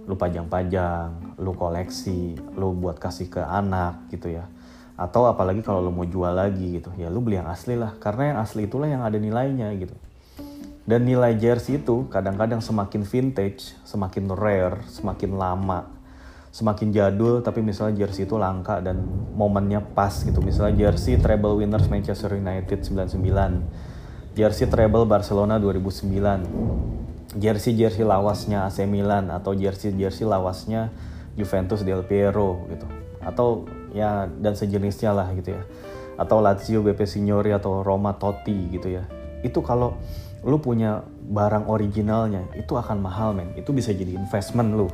lu 0.08 0.16
pajang-pajang 0.16 1.36
lu 1.36 1.52
koleksi 1.52 2.34
lu 2.56 2.72
buat 2.74 2.96
kasih 2.96 3.28
ke 3.28 3.44
anak 3.44 4.08
gitu 4.08 4.32
ya. 4.32 4.48
Atau 4.98 5.28
apalagi 5.30 5.62
kalau 5.62 5.84
lu 5.84 5.92
mau 5.94 6.08
jual 6.08 6.32
lagi 6.32 6.80
gitu. 6.80 6.90
Ya 6.96 7.12
lu 7.12 7.20
beli 7.20 7.38
yang 7.38 7.46
asli 7.46 7.76
lah. 7.76 7.94
Karena 8.00 8.34
yang 8.34 8.38
asli 8.42 8.66
itulah 8.66 8.88
yang 8.88 9.04
ada 9.04 9.20
nilainya 9.20 9.70
gitu. 9.78 9.94
Dan 10.88 11.04
nilai 11.04 11.36
jersey 11.36 11.76
itu 11.84 12.08
kadang-kadang 12.08 12.64
semakin 12.64 13.04
vintage, 13.04 13.76
semakin 13.84 14.32
rare, 14.32 14.80
semakin 14.88 15.36
lama, 15.36 15.84
semakin 16.58 16.90
jadul 16.90 17.38
tapi 17.38 17.62
misalnya 17.62 18.02
jersey 18.02 18.26
itu 18.26 18.34
langka 18.34 18.82
dan 18.82 18.98
momennya 19.38 19.78
pas 19.94 20.10
gitu. 20.10 20.42
Misalnya 20.42 20.90
jersey 20.90 21.14
treble 21.14 21.54
winners 21.54 21.86
Manchester 21.86 22.34
United 22.34 22.82
99, 22.82 23.14
jersey 24.34 24.66
treble 24.66 25.06
Barcelona 25.06 25.62
2009, 25.62 27.38
jersey 27.38 27.78
jersey 27.78 28.02
lawasnya 28.02 28.66
AC 28.66 28.82
Milan 28.90 29.30
atau 29.30 29.54
jersey 29.54 29.94
jersey 29.94 30.26
lawasnya 30.26 30.90
Juventus 31.38 31.86
Del 31.86 32.02
Piero 32.02 32.66
gitu. 32.74 32.90
Atau 33.22 33.70
ya 33.94 34.26
dan 34.26 34.58
sejenisnya 34.58 35.14
lah 35.14 35.30
gitu 35.38 35.54
ya. 35.54 35.62
Atau 36.18 36.42
Lazio 36.42 36.82
BP 36.82 37.06
Signori 37.06 37.54
atau 37.54 37.86
Roma 37.86 38.18
Totti 38.18 38.74
gitu 38.74 38.90
ya. 38.90 39.06
Itu 39.46 39.62
kalau 39.62 39.94
lu 40.42 40.58
punya 40.58 41.06
barang 41.06 41.70
originalnya 41.70 42.50
itu 42.58 42.74
akan 42.74 42.98
mahal 42.98 43.34
men 43.34 43.54
itu 43.58 43.74
bisa 43.74 43.90
jadi 43.92 44.16
investment 44.16 44.74
lu 44.74 44.88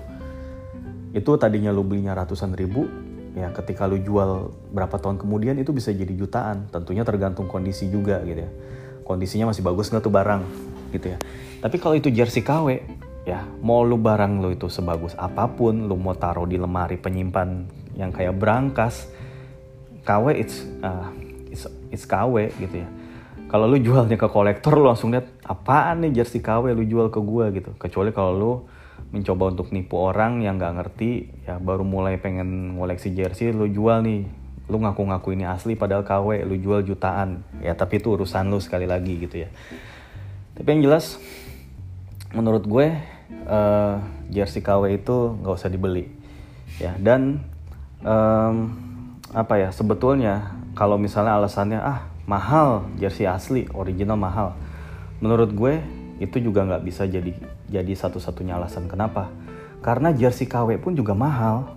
itu 1.14 1.30
tadinya 1.38 1.70
lu 1.70 1.86
belinya 1.86 2.12
ratusan 2.18 2.58
ribu 2.58 2.90
ya 3.34 3.50
ketika 3.50 3.86
lu 3.86 3.98
jual 4.02 4.50
berapa 4.70 4.94
tahun 4.98 5.22
kemudian 5.22 5.54
itu 5.62 5.70
bisa 5.70 5.94
jadi 5.94 6.10
jutaan. 6.10 6.66
Tentunya 6.74 7.06
tergantung 7.06 7.46
kondisi 7.46 7.86
juga 7.86 8.18
gitu 8.26 8.42
ya. 8.42 8.50
Kondisinya 9.06 9.54
masih 9.54 9.62
bagus 9.62 9.94
nggak 9.94 10.02
tuh 10.02 10.10
barang 10.10 10.42
gitu 10.90 11.14
ya. 11.14 11.18
Tapi 11.62 11.76
kalau 11.78 11.94
itu 11.94 12.10
jersey 12.10 12.42
KW 12.42 12.82
ya 13.24 13.46
mau 13.62 13.86
lu 13.86 13.96
barang 13.96 14.42
lu 14.42 14.52
itu 14.52 14.68
sebagus 14.68 15.16
apa 15.16 15.48
pun 15.48 15.88
lu 15.88 15.96
mau 15.96 16.12
taruh 16.12 16.44
di 16.44 16.60
lemari 16.60 17.00
penyimpan 17.00 17.64
yang 17.96 18.12
kayak 18.12 18.36
berangkas 18.36 19.08
KW 20.04 20.36
it's 20.36 20.60
uh, 20.84 21.08
it's, 21.48 21.64
it's 21.88 22.04
KW 22.04 22.52
gitu 22.58 22.84
ya. 22.84 22.88
Kalau 23.48 23.70
lu 23.70 23.78
jualnya 23.78 24.18
ke 24.18 24.26
kolektor 24.26 24.74
lu 24.74 24.90
langsung 24.90 25.14
lihat 25.14 25.30
apaan 25.46 26.02
nih 26.02 26.22
jersey 26.22 26.42
KW 26.42 26.74
lu 26.74 26.84
jual 26.84 27.06
ke 27.08 27.22
gua? 27.22 27.54
gitu. 27.54 27.70
Kecuali 27.78 28.10
kalau 28.10 28.32
lu 28.34 28.52
mencoba 29.14 29.54
untuk 29.54 29.70
nipu 29.70 29.94
orang 29.94 30.42
yang 30.42 30.58
nggak 30.58 30.74
ngerti 30.82 31.30
ya 31.46 31.62
baru 31.62 31.86
mulai 31.86 32.18
pengen 32.18 32.74
ngoleksi 32.74 33.14
jersey 33.14 33.54
lu 33.54 33.70
jual 33.70 34.02
nih. 34.02 34.26
Lu 34.66 34.82
ngaku-ngaku 34.82 35.38
ini 35.38 35.46
asli 35.46 35.78
padahal 35.78 36.02
KW 36.02 36.42
lu 36.42 36.58
jual 36.58 36.82
jutaan. 36.82 37.46
Ya 37.62 37.78
tapi 37.78 38.02
itu 38.02 38.10
urusan 38.10 38.50
lu 38.50 38.58
sekali 38.58 38.90
lagi 38.90 39.14
gitu 39.22 39.46
ya. 39.46 39.48
Tapi 40.58 40.66
yang 40.66 40.90
jelas 40.90 41.22
menurut 42.34 42.66
gue 42.66 42.90
uh, 43.46 44.02
jersey 44.34 44.66
KW 44.66 44.98
itu 44.98 45.38
nggak 45.38 45.54
usah 45.62 45.70
dibeli. 45.70 46.10
Ya 46.82 46.98
dan 46.98 47.46
um, 48.02 48.74
apa 49.30 49.62
ya 49.62 49.70
sebetulnya 49.70 50.58
kalau 50.74 50.98
misalnya 50.98 51.38
alasannya 51.38 51.78
ah 51.78 52.10
mahal 52.26 52.90
jersey 52.98 53.30
asli 53.30 53.70
original 53.70 54.18
mahal. 54.18 54.58
Menurut 55.22 55.54
gue 55.54 55.78
itu 56.18 56.42
juga 56.42 56.66
nggak 56.66 56.82
bisa 56.82 57.06
jadi 57.06 57.53
jadi 57.68 57.92
satu-satunya 57.92 58.56
alasan 58.56 58.86
kenapa. 58.90 59.32
Karena 59.84 60.12
jersey 60.16 60.48
KW 60.48 60.80
pun 60.80 60.96
juga 60.96 61.12
mahal. 61.12 61.76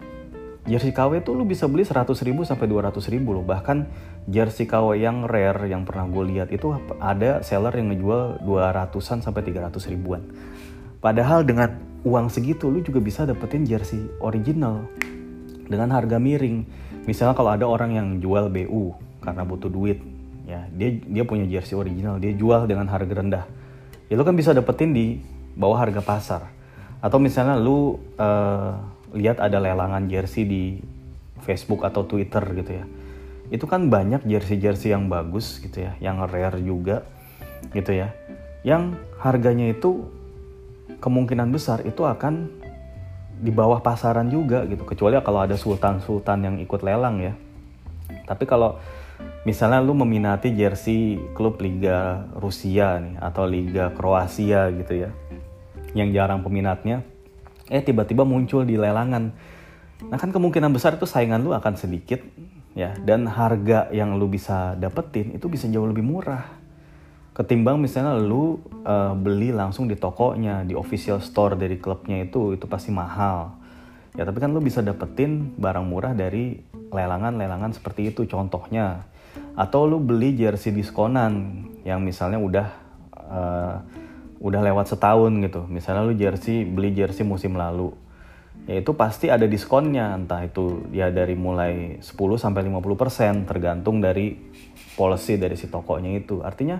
Jersey 0.68 0.92
KW 0.92 1.24
tuh 1.24 1.36
lu 1.36 1.48
bisa 1.48 1.64
beli 1.68 1.88
100 1.88 2.12
ribu 2.28 2.44
sampai 2.44 2.68
200 2.68 2.92
ribu 3.12 3.36
loh. 3.36 3.44
Bahkan 3.44 3.88
jersey 4.28 4.68
KW 4.68 5.00
yang 5.00 5.24
rare 5.24 5.68
yang 5.72 5.88
pernah 5.88 6.08
gue 6.12 6.24
lihat 6.36 6.52
itu 6.52 6.76
ada 7.00 7.40
seller 7.40 7.72
yang 7.72 7.96
ngejual 7.96 8.44
200an 8.44 9.24
sampai 9.24 9.42
300 9.48 9.92
ribuan. 9.92 10.24
Padahal 11.00 11.48
dengan 11.48 11.72
uang 12.04 12.28
segitu 12.28 12.68
lu 12.68 12.84
juga 12.84 13.00
bisa 13.00 13.24
dapetin 13.24 13.64
jersey 13.64 14.12
original 14.20 14.84
dengan 15.68 15.92
harga 15.96 16.20
miring. 16.20 16.68
Misalnya 17.08 17.36
kalau 17.36 17.56
ada 17.56 17.64
orang 17.64 17.96
yang 17.96 18.08
jual 18.20 18.52
BU 18.52 18.92
karena 19.24 19.44
butuh 19.48 19.72
duit 19.72 20.00
ya 20.48 20.64
dia 20.72 20.96
dia 21.04 21.24
punya 21.28 21.44
jersey 21.44 21.76
original 21.76 22.20
dia 22.20 22.32
jual 22.36 22.68
dengan 22.68 22.88
harga 22.88 23.14
rendah. 23.24 23.46
Ya 24.08 24.16
lu 24.16 24.24
kan 24.24 24.36
bisa 24.36 24.56
dapetin 24.56 24.96
di 24.96 25.20
bawah 25.58 25.82
harga 25.82 26.06
pasar. 26.06 26.42
Atau 27.02 27.18
misalnya 27.18 27.58
lu 27.58 27.98
uh, 28.22 28.78
lihat 29.18 29.42
ada 29.42 29.58
lelangan 29.58 30.06
jersey 30.06 30.46
di 30.46 30.64
Facebook 31.42 31.82
atau 31.82 32.06
Twitter 32.06 32.46
gitu 32.54 32.72
ya. 32.78 32.86
Itu 33.50 33.66
kan 33.66 33.90
banyak 33.90 34.24
jersey-jersey 34.30 34.94
yang 34.94 35.10
bagus 35.10 35.58
gitu 35.58 35.82
ya 35.82 35.98
yang 35.98 36.22
rare 36.22 36.62
juga 36.62 37.04
gitu 37.74 37.92
ya. 37.98 38.14
Yang 38.62 39.02
harganya 39.18 39.74
itu 39.74 40.06
kemungkinan 41.02 41.50
besar 41.50 41.82
itu 41.86 42.06
akan 42.06 42.54
di 43.38 43.50
bawah 43.54 43.82
pasaran 43.82 44.30
juga 44.30 44.66
gitu. 44.70 44.86
Kecuali 44.86 45.18
kalau 45.26 45.42
ada 45.42 45.58
sultan-sultan 45.58 46.46
yang 46.46 46.56
ikut 46.62 46.82
lelang 46.86 47.22
ya. 47.22 47.34
Tapi 48.28 48.44
kalau 48.44 48.78
misalnya 49.48 49.80
lu 49.80 49.96
meminati 49.96 50.52
jersey 50.52 51.16
klub 51.32 51.62
Liga 51.64 52.28
Rusia 52.36 53.00
nih 53.00 53.16
atau 53.24 53.48
Liga 53.48 53.96
Kroasia 53.96 54.68
gitu 54.76 55.08
ya 55.08 55.12
yang 55.96 56.12
jarang 56.12 56.44
peminatnya 56.44 57.04
eh 57.68 57.84
tiba-tiba 57.84 58.24
muncul 58.24 58.64
di 58.64 58.80
lelangan. 58.80 59.32
Nah 60.08 60.18
kan 60.18 60.32
kemungkinan 60.32 60.72
besar 60.72 60.96
itu 60.96 61.08
saingan 61.10 61.44
lu 61.44 61.52
akan 61.52 61.74
sedikit 61.76 62.24
ya. 62.74 62.96
Dan 62.96 63.28
harga 63.28 63.92
yang 63.92 64.16
lu 64.16 64.32
bisa 64.32 64.76
dapetin 64.80 65.36
itu 65.36 65.52
bisa 65.52 65.68
jauh 65.68 65.88
lebih 65.88 66.04
murah. 66.04 66.48
Ketimbang 67.36 67.78
misalnya 67.78 68.18
lu 68.18 68.58
uh, 68.82 69.14
beli 69.14 69.54
langsung 69.54 69.86
di 69.86 69.94
tokonya 69.94 70.66
di 70.66 70.74
official 70.74 71.22
store 71.22 71.54
dari 71.54 71.78
klubnya 71.78 72.24
itu 72.24 72.58
itu 72.58 72.66
pasti 72.66 72.90
mahal. 72.90 73.54
Ya 74.18 74.26
tapi 74.26 74.42
kan 74.42 74.50
lu 74.50 74.64
bisa 74.64 74.82
dapetin 74.82 75.54
barang 75.60 75.86
murah 75.86 76.18
dari 76.18 76.58
lelangan-lelangan 76.90 77.78
seperti 77.78 78.10
itu 78.10 78.26
contohnya. 78.26 79.06
Atau 79.54 79.86
lu 79.86 80.02
beli 80.02 80.34
jersey 80.34 80.74
diskonan 80.74 81.66
yang 81.86 82.02
misalnya 82.02 82.42
udah 82.42 82.68
uh, 83.14 83.76
udah 84.38 84.62
lewat 84.62 84.94
setahun 84.94 85.34
gitu. 85.42 85.66
Misalnya 85.70 86.06
lu 86.06 86.14
jersey 86.14 86.66
beli 86.66 86.94
jersey 86.94 87.26
musim 87.26 87.58
lalu 87.58 87.94
ya 88.68 88.84
itu 88.84 88.92
pasti 88.94 89.32
ada 89.32 89.48
diskonnya. 89.48 90.14
Entah 90.14 90.44
itu 90.44 90.86
ya 90.92 91.10
dari 91.10 91.34
mulai 91.34 92.04
10 92.04 92.38
sampai 92.38 92.62
50% 92.68 93.48
tergantung 93.48 94.04
dari 94.04 94.36
policy 95.00 95.40
dari 95.40 95.56
si 95.56 95.72
tokonya 95.72 96.18
itu. 96.20 96.44
Artinya 96.44 96.78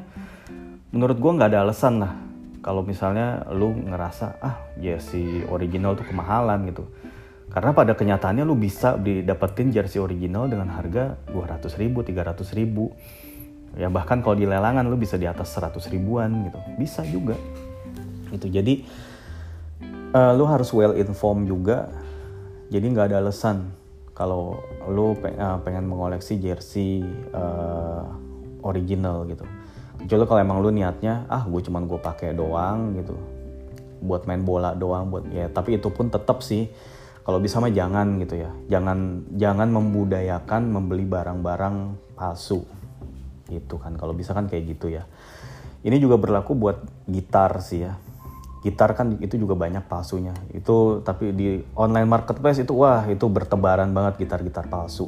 menurut 0.92 1.18
gua 1.18 1.32
nggak 1.40 1.50
ada 1.56 1.60
alasan 1.64 2.04
lah. 2.04 2.14
Kalau 2.62 2.84
misalnya 2.84 3.48
lu 3.56 3.72
ngerasa 3.72 4.44
ah 4.44 4.60
jersey 4.76 5.48
original 5.48 5.96
tuh 5.96 6.04
kemahalan 6.04 6.68
gitu. 6.68 6.84
Karena 7.48 7.72
pada 7.72 7.96
kenyataannya 7.96 8.44
lu 8.44 8.60
bisa 8.60 9.00
didapetin 9.00 9.72
jersey 9.72 10.04
original 10.04 10.52
dengan 10.52 10.68
harga 10.68 11.16
200 11.32 11.80
ribu, 11.80 12.04
300 12.04 12.44
ribu 12.60 12.92
ya 13.78 13.88
bahkan 13.94 14.26
kalau 14.26 14.34
di 14.34 14.50
lelangan 14.50 14.84
lu 14.90 14.98
bisa 14.98 15.16
di 15.16 15.30
atas 15.30 15.54
100 15.54 15.78
ribuan 15.94 16.50
gitu. 16.50 16.60
Bisa 16.82 17.06
juga. 17.06 17.38
Gitu. 18.34 18.50
Jadi 18.50 18.74
uh, 20.12 20.34
lu 20.34 20.50
harus 20.50 20.74
well 20.74 20.98
informed 20.98 21.46
juga. 21.46 21.88
Jadi 22.68 22.86
nggak 22.92 23.14
ada 23.14 23.24
alasan 23.24 23.72
kalau 24.12 24.60
lu 24.90 25.14
uh, 25.14 25.62
pengen 25.62 25.86
mengoleksi 25.88 26.42
jersey 26.42 27.06
uh, 27.32 28.04
original 28.66 29.24
gitu. 29.30 29.46
Kecuali 30.04 30.26
kalau 30.26 30.42
emang 30.42 30.58
lu 30.60 30.74
niatnya 30.74 31.30
ah 31.30 31.46
gue 31.46 31.62
cuman 31.62 31.86
gue 31.86 32.00
pakai 32.02 32.34
doang 32.34 32.98
gitu. 32.98 33.16
Buat 34.02 34.26
main 34.26 34.42
bola 34.42 34.74
doang 34.74 35.10
buat 35.14 35.30
ya 35.30 35.48
tapi 35.54 35.78
itu 35.78 35.94
pun 35.94 36.10
tetap 36.10 36.42
sih. 36.42 36.68
Kalau 37.24 37.44
bisa 37.44 37.60
mah 37.60 37.72
jangan 37.72 38.20
gitu 38.24 38.40
ya. 38.40 38.52
Jangan 38.68 39.30
jangan 39.36 39.70
membudayakan 39.70 40.72
membeli 40.72 41.04
barang-barang 41.04 41.76
palsu 42.16 42.77
gitu 43.48 43.80
kan. 43.80 43.96
Kalau 43.96 44.14
bisa 44.14 44.36
kan 44.36 44.46
kayak 44.48 44.78
gitu 44.78 44.92
ya. 44.92 45.08
Ini 45.84 45.98
juga 46.04 46.20
berlaku 46.20 46.54
buat 46.54 46.84
gitar 47.08 47.64
sih 47.64 47.88
ya. 47.88 47.96
Gitar 48.66 48.98
kan 48.98 49.16
itu 49.24 49.40
juga 49.40 49.56
banyak 49.56 49.88
palsunya. 49.88 50.36
Itu 50.52 51.00
tapi 51.02 51.32
di 51.32 51.64
online 51.78 52.10
marketplace 52.10 52.62
itu 52.62 52.76
wah 52.76 53.08
itu 53.08 53.26
bertebaran 53.32 53.92
banget 53.96 54.28
gitar-gitar 54.28 54.68
palsu. 54.68 55.08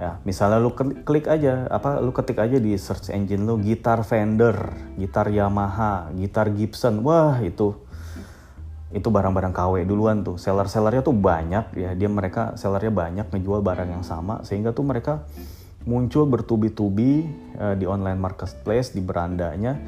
Ya 0.00 0.16
misalnya 0.24 0.56
lu 0.56 0.72
klik 1.04 1.28
aja 1.28 1.68
apa 1.68 2.00
lu 2.00 2.16
ketik 2.16 2.40
aja 2.40 2.56
di 2.56 2.72
search 2.80 3.12
engine 3.12 3.44
lu 3.44 3.60
gitar 3.60 4.00
Fender 4.00 4.72
gitar 4.96 5.28
Yamaha 5.28 6.08
gitar 6.16 6.48
Gibson. 6.48 7.04
Wah 7.04 7.36
itu 7.44 7.76
itu 8.90 9.06
barang-barang 9.06 9.52
KW 9.52 9.84
duluan 9.84 10.24
tuh. 10.24 10.40
Seller-sellernya 10.40 11.04
tuh 11.04 11.12
banyak 11.12 11.76
ya. 11.76 11.92
Dia 11.92 12.08
mereka 12.08 12.56
sellernya 12.56 12.88
banyak 12.88 13.26
ngejual 13.28 13.60
barang 13.60 13.92
yang 13.92 14.04
sama 14.06 14.40
sehingga 14.40 14.72
tuh 14.72 14.88
mereka 14.88 15.28
muncul 15.88 16.28
bertubi-tubi 16.28 17.24
uh, 17.56 17.74
di 17.76 17.88
online 17.88 18.20
marketplace 18.20 18.92
di 18.92 19.00
berandanya 19.00 19.80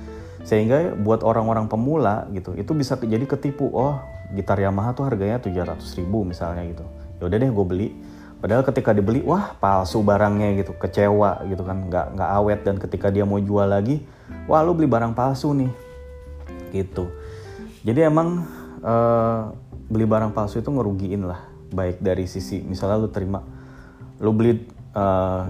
sehingga 0.42 0.98
buat 0.98 1.22
orang-orang 1.22 1.70
pemula 1.70 2.26
gitu 2.34 2.56
itu 2.58 2.72
bisa 2.74 2.98
jadi 2.98 3.22
ketipu 3.28 3.70
oh 3.70 4.02
gitar 4.32 4.58
Yamaha 4.58 4.96
tuh 4.96 5.04
harganya 5.06 5.38
700 5.38 5.78
ribu 6.00 6.24
misalnya 6.24 6.64
gitu. 6.66 6.84
Ya 7.20 7.28
udah 7.28 7.38
deh 7.38 7.50
gue 7.52 7.66
beli. 7.68 7.88
Padahal 8.42 8.66
ketika 8.66 8.90
dibeli 8.90 9.22
wah 9.22 9.54
palsu 9.62 10.02
barangnya 10.02 10.58
gitu 10.58 10.74
kecewa 10.74 11.46
gitu 11.46 11.62
kan 11.62 11.86
nggak 11.86 12.18
nggak 12.18 12.30
awet 12.42 12.60
dan 12.66 12.74
ketika 12.74 13.06
dia 13.06 13.22
mau 13.22 13.38
jual 13.38 13.70
lagi 13.70 14.02
wah 14.50 14.66
lu 14.66 14.74
beli 14.74 14.90
barang 14.90 15.14
palsu 15.14 15.54
nih 15.54 15.70
gitu. 16.74 17.06
Jadi 17.86 18.02
emang 18.02 18.42
uh, 18.82 19.54
beli 19.86 20.10
barang 20.10 20.34
palsu 20.34 20.58
itu 20.58 20.74
ngerugiin 20.74 21.22
lah 21.22 21.38
baik 21.70 22.02
dari 22.02 22.26
sisi 22.26 22.60
misalnya 22.66 22.98
lu 22.98 23.08
terima 23.14 23.40
lu 24.18 24.34
beli 24.34 24.58
uh, 24.96 25.44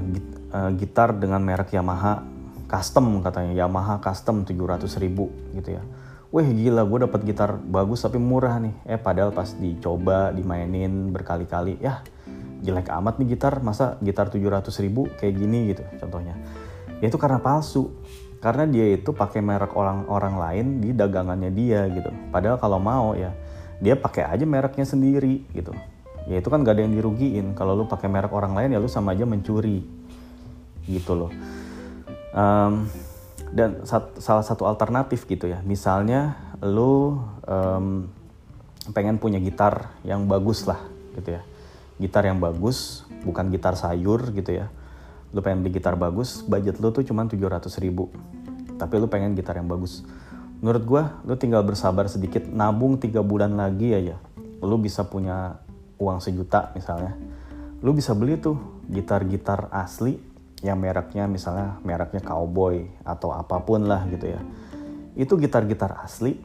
uh, 0.54 0.70
gitar 0.78 1.14
dengan 1.14 1.42
merek 1.42 1.74
Yamaha 1.74 2.22
custom 2.70 3.20
katanya. 3.20 3.52
Yamaha 3.54 4.00
custom 4.00 4.46
700 4.46 4.88
ribu 5.02 5.30
gitu 5.54 5.76
ya. 5.76 5.82
Wih 6.32 6.48
gila 6.48 6.88
gue 6.88 7.04
dapat 7.04 7.20
gitar 7.28 7.60
bagus 7.60 8.02
tapi 8.02 8.16
murah 8.16 8.56
nih. 8.56 8.74
Eh 8.88 8.96
padahal 8.96 9.36
pas 9.36 9.52
dicoba 9.52 10.32
dimainin 10.32 11.12
berkali-kali 11.12 11.76
Ya 11.76 12.00
jelek 12.64 12.88
amat 12.88 13.20
nih 13.20 13.36
gitar. 13.36 13.60
Masa 13.60 14.00
gitar 14.00 14.32
700 14.32 14.72
ribu 14.80 15.10
kayak 15.20 15.34
gini 15.36 15.76
gitu 15.76 15.84
contohnya? 16.00 16.38
Ya 17.04 17.12
itu 17.12 17.18
karena 17.20 17.42
palsu. 17.42 17.92
Karena 18.42 18.66
dia 18.66 18.98
itu 18.98 19.14
pakai 19.14 19.38
merek 19.38 19.70
orang-orang 19.78 20.34
lain 20.34 20.66
di 20.82 20.90
dagangannya 20.90 21.54
dia 21.54 21.86
gitu. 21.92 22.10
Padahal 22.34 22.58
kalau 22.58 22.82
mau 22.82 23.14
ya 23.14 23.30
dia 23.78 23.94
pakai 23.94 24.26
aja 24.26 24.42
mereknya 24.46 24.86
sendiri 24.86 25.46
gitu 25.54 25.74
ya 26.26 26.38
itu 26.38 26.48
kan 26.48 26.62
gak 26.62 26.78
ada 26.78 26.82
yang 26.86 26.94
dirugiin. 26.94 27.54
Kalau 27.56 27.74
lu 27.74 27.84
pakai 27.86 28.06
merek 28.06 28.32
orang 28.34 28.54
lain 28.54 28.74
ya 28.74 28.78
lu 28.78 28.90
sama 28.90 29.14
aja 29.14 29.26
mencuri. 29.26 29.82
Gitu 30.86 31.12
loh. 31.14 31.30
Um, 32.32 32.88
dan 33.52 33.84
sat, 33.84 34.16
salah 34.18 34.44
satu 34.44 34.64
alternatif 34.64 35.28
gitu 35.28 35.50
ya. 35.50 35.60
Misalnya 35.62 36.38
lu 36.64 37.20
um, 37.44 38.08
pengen 38.96 39.20
punya 39.20 39.38
gitar 39.38 39.94
yang 40.02 40.24
bagus 40.26 40.64
lah 40.64 40.80
gitu 41.18 41.38
ya. 41.38 41.42
Gitar 42.00 42.26
yang 42.26 42.40
bagus 42.40 43.06
bukan 43.22 43.52
gitar 43.52 43.76
sayur 43.78 44.32
gitu 44.32 44.56
ya. 44.56 44.66
Lu 45.32 45.40
pengen 45.40 45.64
beli 45.64 45.80
gitar 45.80 45.96
bagus 45.96 46.44
budget 46.44 46.80
lu 46.80 46.90
tuh 46.90 47.04
cuma 47.04 47.28
700 47.28 47.68
ribu. 47.82 48.08
Tapi 48.80 48.94
lu 48.98 49.06
pengen 49.06 49.36
gitar 49.36 49.54
yang 49.60 49.68
bagus. 49.68 50.02
Menurut 50.62 50.82
gua 50.86 51.02
lu 51.26 51.34
tinggal 51.36 51.62
bersabar 51.66 52.06
sedikit 52.06 52.46
nabung 52.46 52.96
tiga 52.96 53.20
bulan 53.20 53.54
lagi 53.58 53.92
aja 53.92 54.16
lu 54.62 54.78
bisa 54.78 55.02
punya 55.02 55.58
uang 56.02 56.18
sejuta 56.18 56.74
misalnya 56.74 57.14
lu 57.82 57.90
bisa 57.94 58.14
beli 58.14 58.38
tuh 58.38 58.82
gitar-gitar 58.86 59.70
asli 59.74 60.18
yang 60.62 60.78
mereknya 60.78 61.26
misalnya 61.26 61.82
mereknya 61.82 62.22
cowboy 62.22 62.86
atau 63.02 63.34
apa 63.34 63.58
pun 63.66 63.82
lah 63.82 64.06
gitu 64.06 64.30
ya. 64.30 64.40
Itu 65.18 65.34
gitar-gitar 65.34 65.98
asli 65.98 66.38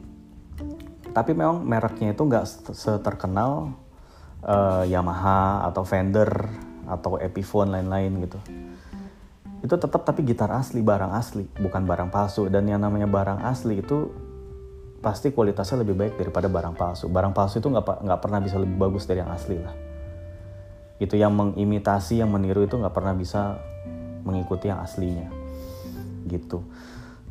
tapi 1.14 1.32
memang 1.32 1.62
mereknya 1.62 2.12
itu 2.12 2.22
nggak 2.26 2.74
seterkenal 2.74 3.72
uh, 4.42 4.82
Yamaha 4.84 5.70
atau 5.70 5.86
Fender 5.86 6.28
atau 6.90 7.22
Epiphone 7.22 7.70
lain-lain 7.70 8.26
gitu. 8.26 8.38
Itu 9.62 9.74
tetap 9.78 10.02
tapi 10.02 10.26
gitar 10.26 10.50
asli 10.50 10.82
barang 10.82 11.12
asli 11.14 11.46
bukan 11.62 11.86
barang 11.86 12.10
palsu. 12.10 12.50
Dan 12.50 12.66
yang 12.66 12.82
namanya 12.82 13.06
barang 13.06 13.46
asli 13.46 13.78
itu 13.78 14.10
pasti 15.08 15.32
kualitasnya 15.32 15.80
lebih 15.80 15.96
baik 15.96 16.20
daripada 16.20 16.52
barang 16.52 16.76
palsu. 16.76 17.08
Barang 17.08 17.32
palsu 17.32 17.64
itu 17.64 17.72
nggak 17.72 18.04
nggak 18.04 18.20
pernah 18.20 18.44
bisa 18.44 18.60
lebih 18.60 18.76
bagus 18.76 19.08
dari 19.08 19.24
yang 19.24 19.32
asli 19.32 19.56
lah. 19.56 19.72
Itu 21.00 21.16
yang 21.16 21.32
mengimitasi, 21.32 22.20
yang 22.20 22.28
meniru 22.28 22.68
itu 22.68 22.76
nggak 22.76 22.92
pernah 22.92 23.16
bisa 23.16 23.56
mengikuti 24.28 24.68
yang 24.68 24.84
aslinya, 24.84 25.32
gitu. 26.28 26.60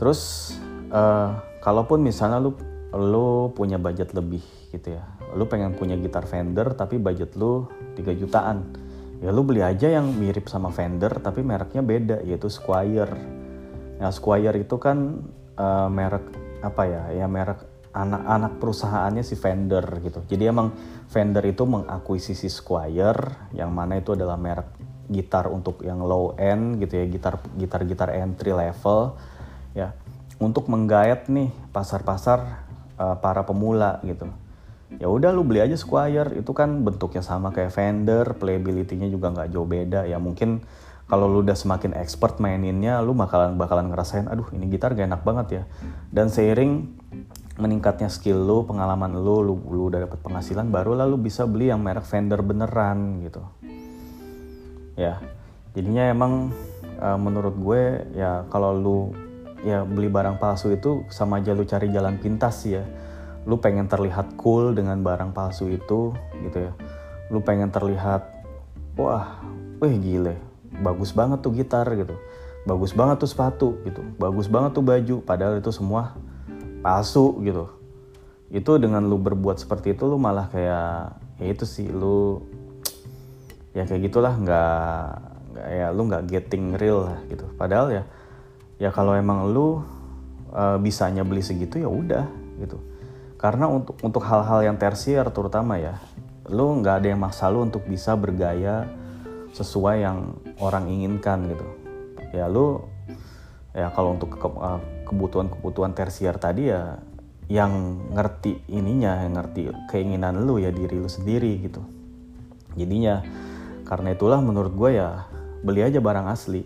Terus 0.01 0.53
uh, 0.89 1.37
kalaupun 1.61 2.01
misalnya 2.01 2.41
lu 2.41 2.57
lu 2.97 3.53
punya 3.53 3.77
budget 3.77 4.17
lebih 4.17 4.41
gitu 4.73 4.97
ya, 4.97 5.05
lu 5.37 5.45
pengen 5.45 5.77
punya 5.77 5.93
gitar 6.01 6.25
Fender 6.25 6.73
tapi 6.73 6.97
budget 6.97 7.37
lu 7.37 7.69
3 7.93 8.17
jutaan, 8.17 8.73
ya 9.21 9.29
lu 9.29 9.45
beli 9.45 9.61
aja 9.61 9.93
yang 9.93 10.17
mirip 10.17 10.49
sama 10.49 10.73
Fender 10.73 11.13
tapi 11.21 11.45
mereknya 11.45 11.85
beda 11.85 12.25
yaitu 12.25 12.49
Squire. 12.49 13.13
Nah 14.01 14.09
Squire 14.09 14.57
itu 14.57 14.81
kan 14.81 15.21
uh, 15.61 15.91
merek 15.93 16.46
apa 16.61 16.83
ya 16.89 17.03
ya 17.13 17.25
merek 17.29 17.61
anak-anak 17.97 18.61
perusahaannya 18.61 19.23
si 19.25 19.33
vendor 19.33 19.85
gitu. 20.05 20.21
Jadi 20.29 20.43
emang 20.49 20.69
vendor 21.09 21.45
itu 21.49 21.63
mengakuisisi 21.65 22.45
Squire 22.45 23.49
yang 23.57 23.73
mana 23.73 23.97
itu 23.97 24.13
adalah 24.13 24.37
merek 24.37 24.69
gitar 25.07 25.47
untuk 25.49 25.81
yang 25.81 26.03
low 26.03 26.35
end 26.37 26.77
gitu 26.83 26.99
ya, 26.99 27.05
gitar 27.09 27.41
gitar 27.57 27.81
gitar 27.87 28.09
entry 28.13 28.53
level 28.53 29.17
ya. 29.73 29.97
Untuk 30.37 30.69
menggait 30.69 31.25
nih 31.25 31.49
pasar-pasar 31.73 32.39
uh, 33.01 33.17
para 33.17 33.41
pemula 33.41 33.97
gitu. 34.05 34.29
Ya 35.01 35.09
udah 35.09 35.33
lu 35.33 35.43
beli 35.43 35.59
aja 35.59 35.75
Squire 35.75 36.37
itu 36.37 36.53
kan 36.53 36.85
bentuknya 36.85 37.25
sama 37.25 37.49
kayak 37.51 37.73
vendor, 37.73 38.37
playability-nya 38.37 39.09
juga 39.09 39.33
nggak 39.33 39.49
jauh 39.51 39.65
beda 39.65 40.05
ya. 40.05 40.21
Mungkin 40.21 40.61
kalau 41.07 41.31
lu 41.31 41.39
udah 41.39 41.55
semakin 41.55 41.95
expert 41.95 42.43
maininnya 42.43 42.99
lu 42.99 43.15
bakalan 43.15 43.55
bakalan 43.55 43.87
ngerasain 43.87 44.27
aduh 44.27 44.51
ini 44.51 44.67
gitar 44.67 44.91
gak 44.91 45.07
enak 45.07 45.23
banget 45.23 45.47
ya. 45.47 45.63
Dan 46.11 46.27
seiring 46.27 46.83
meningkatnya 47.57 48.11
skill 48.11 48.43
lu 48.43 48.67
pengalaman 48.67 49.15
lu 49.15 49.39
lu, 49.39 49.55
lu 49.71 49.87
udah 49.87 50.03
dapat 50.03 50.19
penghasilan 50.19 50.67
baru 50.67 50.99
lalu 50.99 51.31
bisa 51.31 51.47
beli 51.47 51.71
yang 51.71 51.79
merek 51.79 52.03
vendor 52.03 52.43
beneran 52.43 53.23
gitu. 53.23 53.39
Ya 54.99 55.23
jadinya 55.71 56.11
emang 56.11 56.51
uh, 56.99 57.15
menurut 57.15 57.55
gue 57.55 57.81
ya 58.11 58.43
kalau 58.51 58.75
lu 58.75 58.99
ya 59.63 59.87
beli 59.87 60.11
barang 60.11 60.43
palsu 60.43 60.75
itu 60.75 61.07
sama 61.07 61.39
aja 61.39 61.55
lu 61.55 61.63
cari 61.63 61.87
jalan 61.87 62.19
pintas 62.19 62.67
sih 62.67 62.75
ya. 62.77 62.83
Lu 63.47 63.63
pengen 63.63 63.87
terlihat 63.87 64.35
cool 64.35 64.75
dengan 64.75 64.99
barang 64.99 65.31
palsu 65.31 65.71
itu 65.71 66.11
gitu 66.43 66.57
ya. 66.67 66.75
Lu 67.31 67.39
pengen 67.39 67.71
terlihat 67.71 68.27
wah 68.99 69.39
wih 69.79 69.95
gile 70.03 70.46
bagus 70.81 71.15
banget 71.15 71.39
tuh 71.41 71.51
gitar 71.55 71.87
gitu. 71.95 72.15
Bagus 72.67 72.91
banget 72.91 73.23
tuh 73.23 73.29
sepatu 73.29 73.69
gitu. 73.87 74.03
Bagus 74.19 74.51
banget 74.51 74.75
tuh 74.75 74.83
baju 74.83 75.15
padahal 75.23 75.59
itu 75.59 75.71
semua 75.71 76.19
palsu 76.83 77.39
gitu. 77.43 77.71
Itu 78.51 78.79
dengan 78.79 79.03
lu 79.07 79.19
berbuat 79.19 79.59
seperti 79.59 79.95
itu 79.95 80.03
lu 80.07 80.19
malah 80.19 80.51
kayak 80.51 81.19
ya 81.39 81.45
itu 81.47 81.63
sih 81.63 81.87
lu 81.87 82.43
ya 83.71 83.85
kayak 83.85 84.09
gitulah 84.09 84.33
nggak 84.35 85.07
nggak 85.53 85.67
ya 85.69 85.87
lu 85.93 86.01
nggak 86.11 86.23
getting 86.27 86.75
real 86.75 87.07
lah 87.07 87.19
gitu. 87.31 87.47
Padahal 87.55 87.87
ya 87.91 88.03
ya 88.77 88.89
kalau 88.91 89.15
emang 89.15 89.47
lu 89.49 89.81
uh, 90.51 90.77
bisanya 90.77 91.23
beli 91.23 91.43
segitu 91.43 91.79
ya 91.79 91.89
udah 91.89 92.27
gitu. 92.59 92.77
Karena 93.37 93.69
untuk 93.69 93.95
untuk 94.01 94.23
hal-hal 94.25 94.65
yang 94.65 94.75
tersier 94.75 95.23
terutama 95.31 95.79
ya 95.79 96.01
lu 96.47 96.79
nggak 96.79 97.03
ada 97.03 97.07
yang 97.11 97.21
maksa 97.21 97.51
lu 97.51 97.63
untuk 97.63 97.83
bisa 97.83 98.15
bergaya 98.15 98.87
sesuai 99.57 100.05
yang 100.05 100.37
orang 100.61 100.85
inginkan 100.85 101.49
gitu. 101.49 101.67
Ya 102.33 102.45
lu 102.45 102.85
ya 103.73 103.89
kalau 103.93 104.13
untuk 104.13 104.37
eh, 104.37 104.81
kebutuhan-kebutuhan 105.09 105.97
tersier 105.97 106.37
tadi 106.37 106.69
ya 106.69 107.01
yang 107.47 108.03
ngerti 108.11 108.67
ininya 108.67 109.23
yang 109.23 109.39
ngerti 109.39 109.71
keinginan 109.87 110.43
lu 110.43 110.59
ya 110.61 110.69
diri 110.69 110.99
lu 110.99 111.09
sendiri 111.09 111.57
gitu. 111.63 111.81
Jadinya 112.77 113.25
karena 113.87 114.13
itulah 114.13 114.43
menurut 114.43 114.75
gue 114.75 114.99
ya 114.99 115.25
beli 115.65 115.81
aja 115.81 115.97
barang 115.97 116.27
asli 116.29 116.61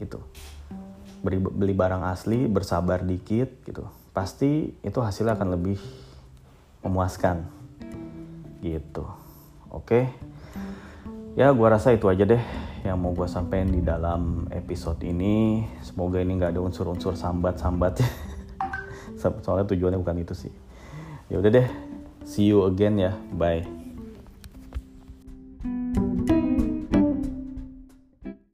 gitu. 0.00 0.18
Beli, 1.24 1.40
beli 1.40 1.72
barang 1.72 2.04
asli 2.08 2.50
bersabar 2.50 3.04
dikit 3.04 3.62
gitu. 3.62 3.86
Pasti 4.10 4.74
itu 4.82 4.98
hasilnya 4.98 5.38
akan 5.38 5.48
lebih 5.54 5.78
memuaskan 6.82 7.44
gitu. 8.64 9.04
Oke 9.68 10.08
ya 11.34 11.50
gue 11.50 11.66
rasa 11.66 11.94
itu 11.94 12.06
aja 12.06 12.22
deh 12.22 12.42
yang 12.86 13.00
mau 13.00 13.10
gue 13.16 13.26
sampaikan 13.26 13.72
di 13.72 13.80
dalam 13.80 14.46
episode 14.52 15.00
ini. 15.02 15.64
Semoga 15.80 16.20
ini 16.20 16.36
nggak 16.36 16.54
ada 16.54 16.60
unsur-unsur 16.62 17.16
sambat-sambat. 17.16 18.04
Soalnya 19.44 19.64
tujuannya 19.64 19.98
bukan 19.98 20.20
itu 20.20 20.34
sih. 20.36 20.52
Ya 21.32 21.40
udah 21.40 21.50
deh 21.50 21.68
see 22.28 22.52
you 22.52 22.62
again 22.68 23.00
ya. 23.00 23.16
Bye 23.32 23.83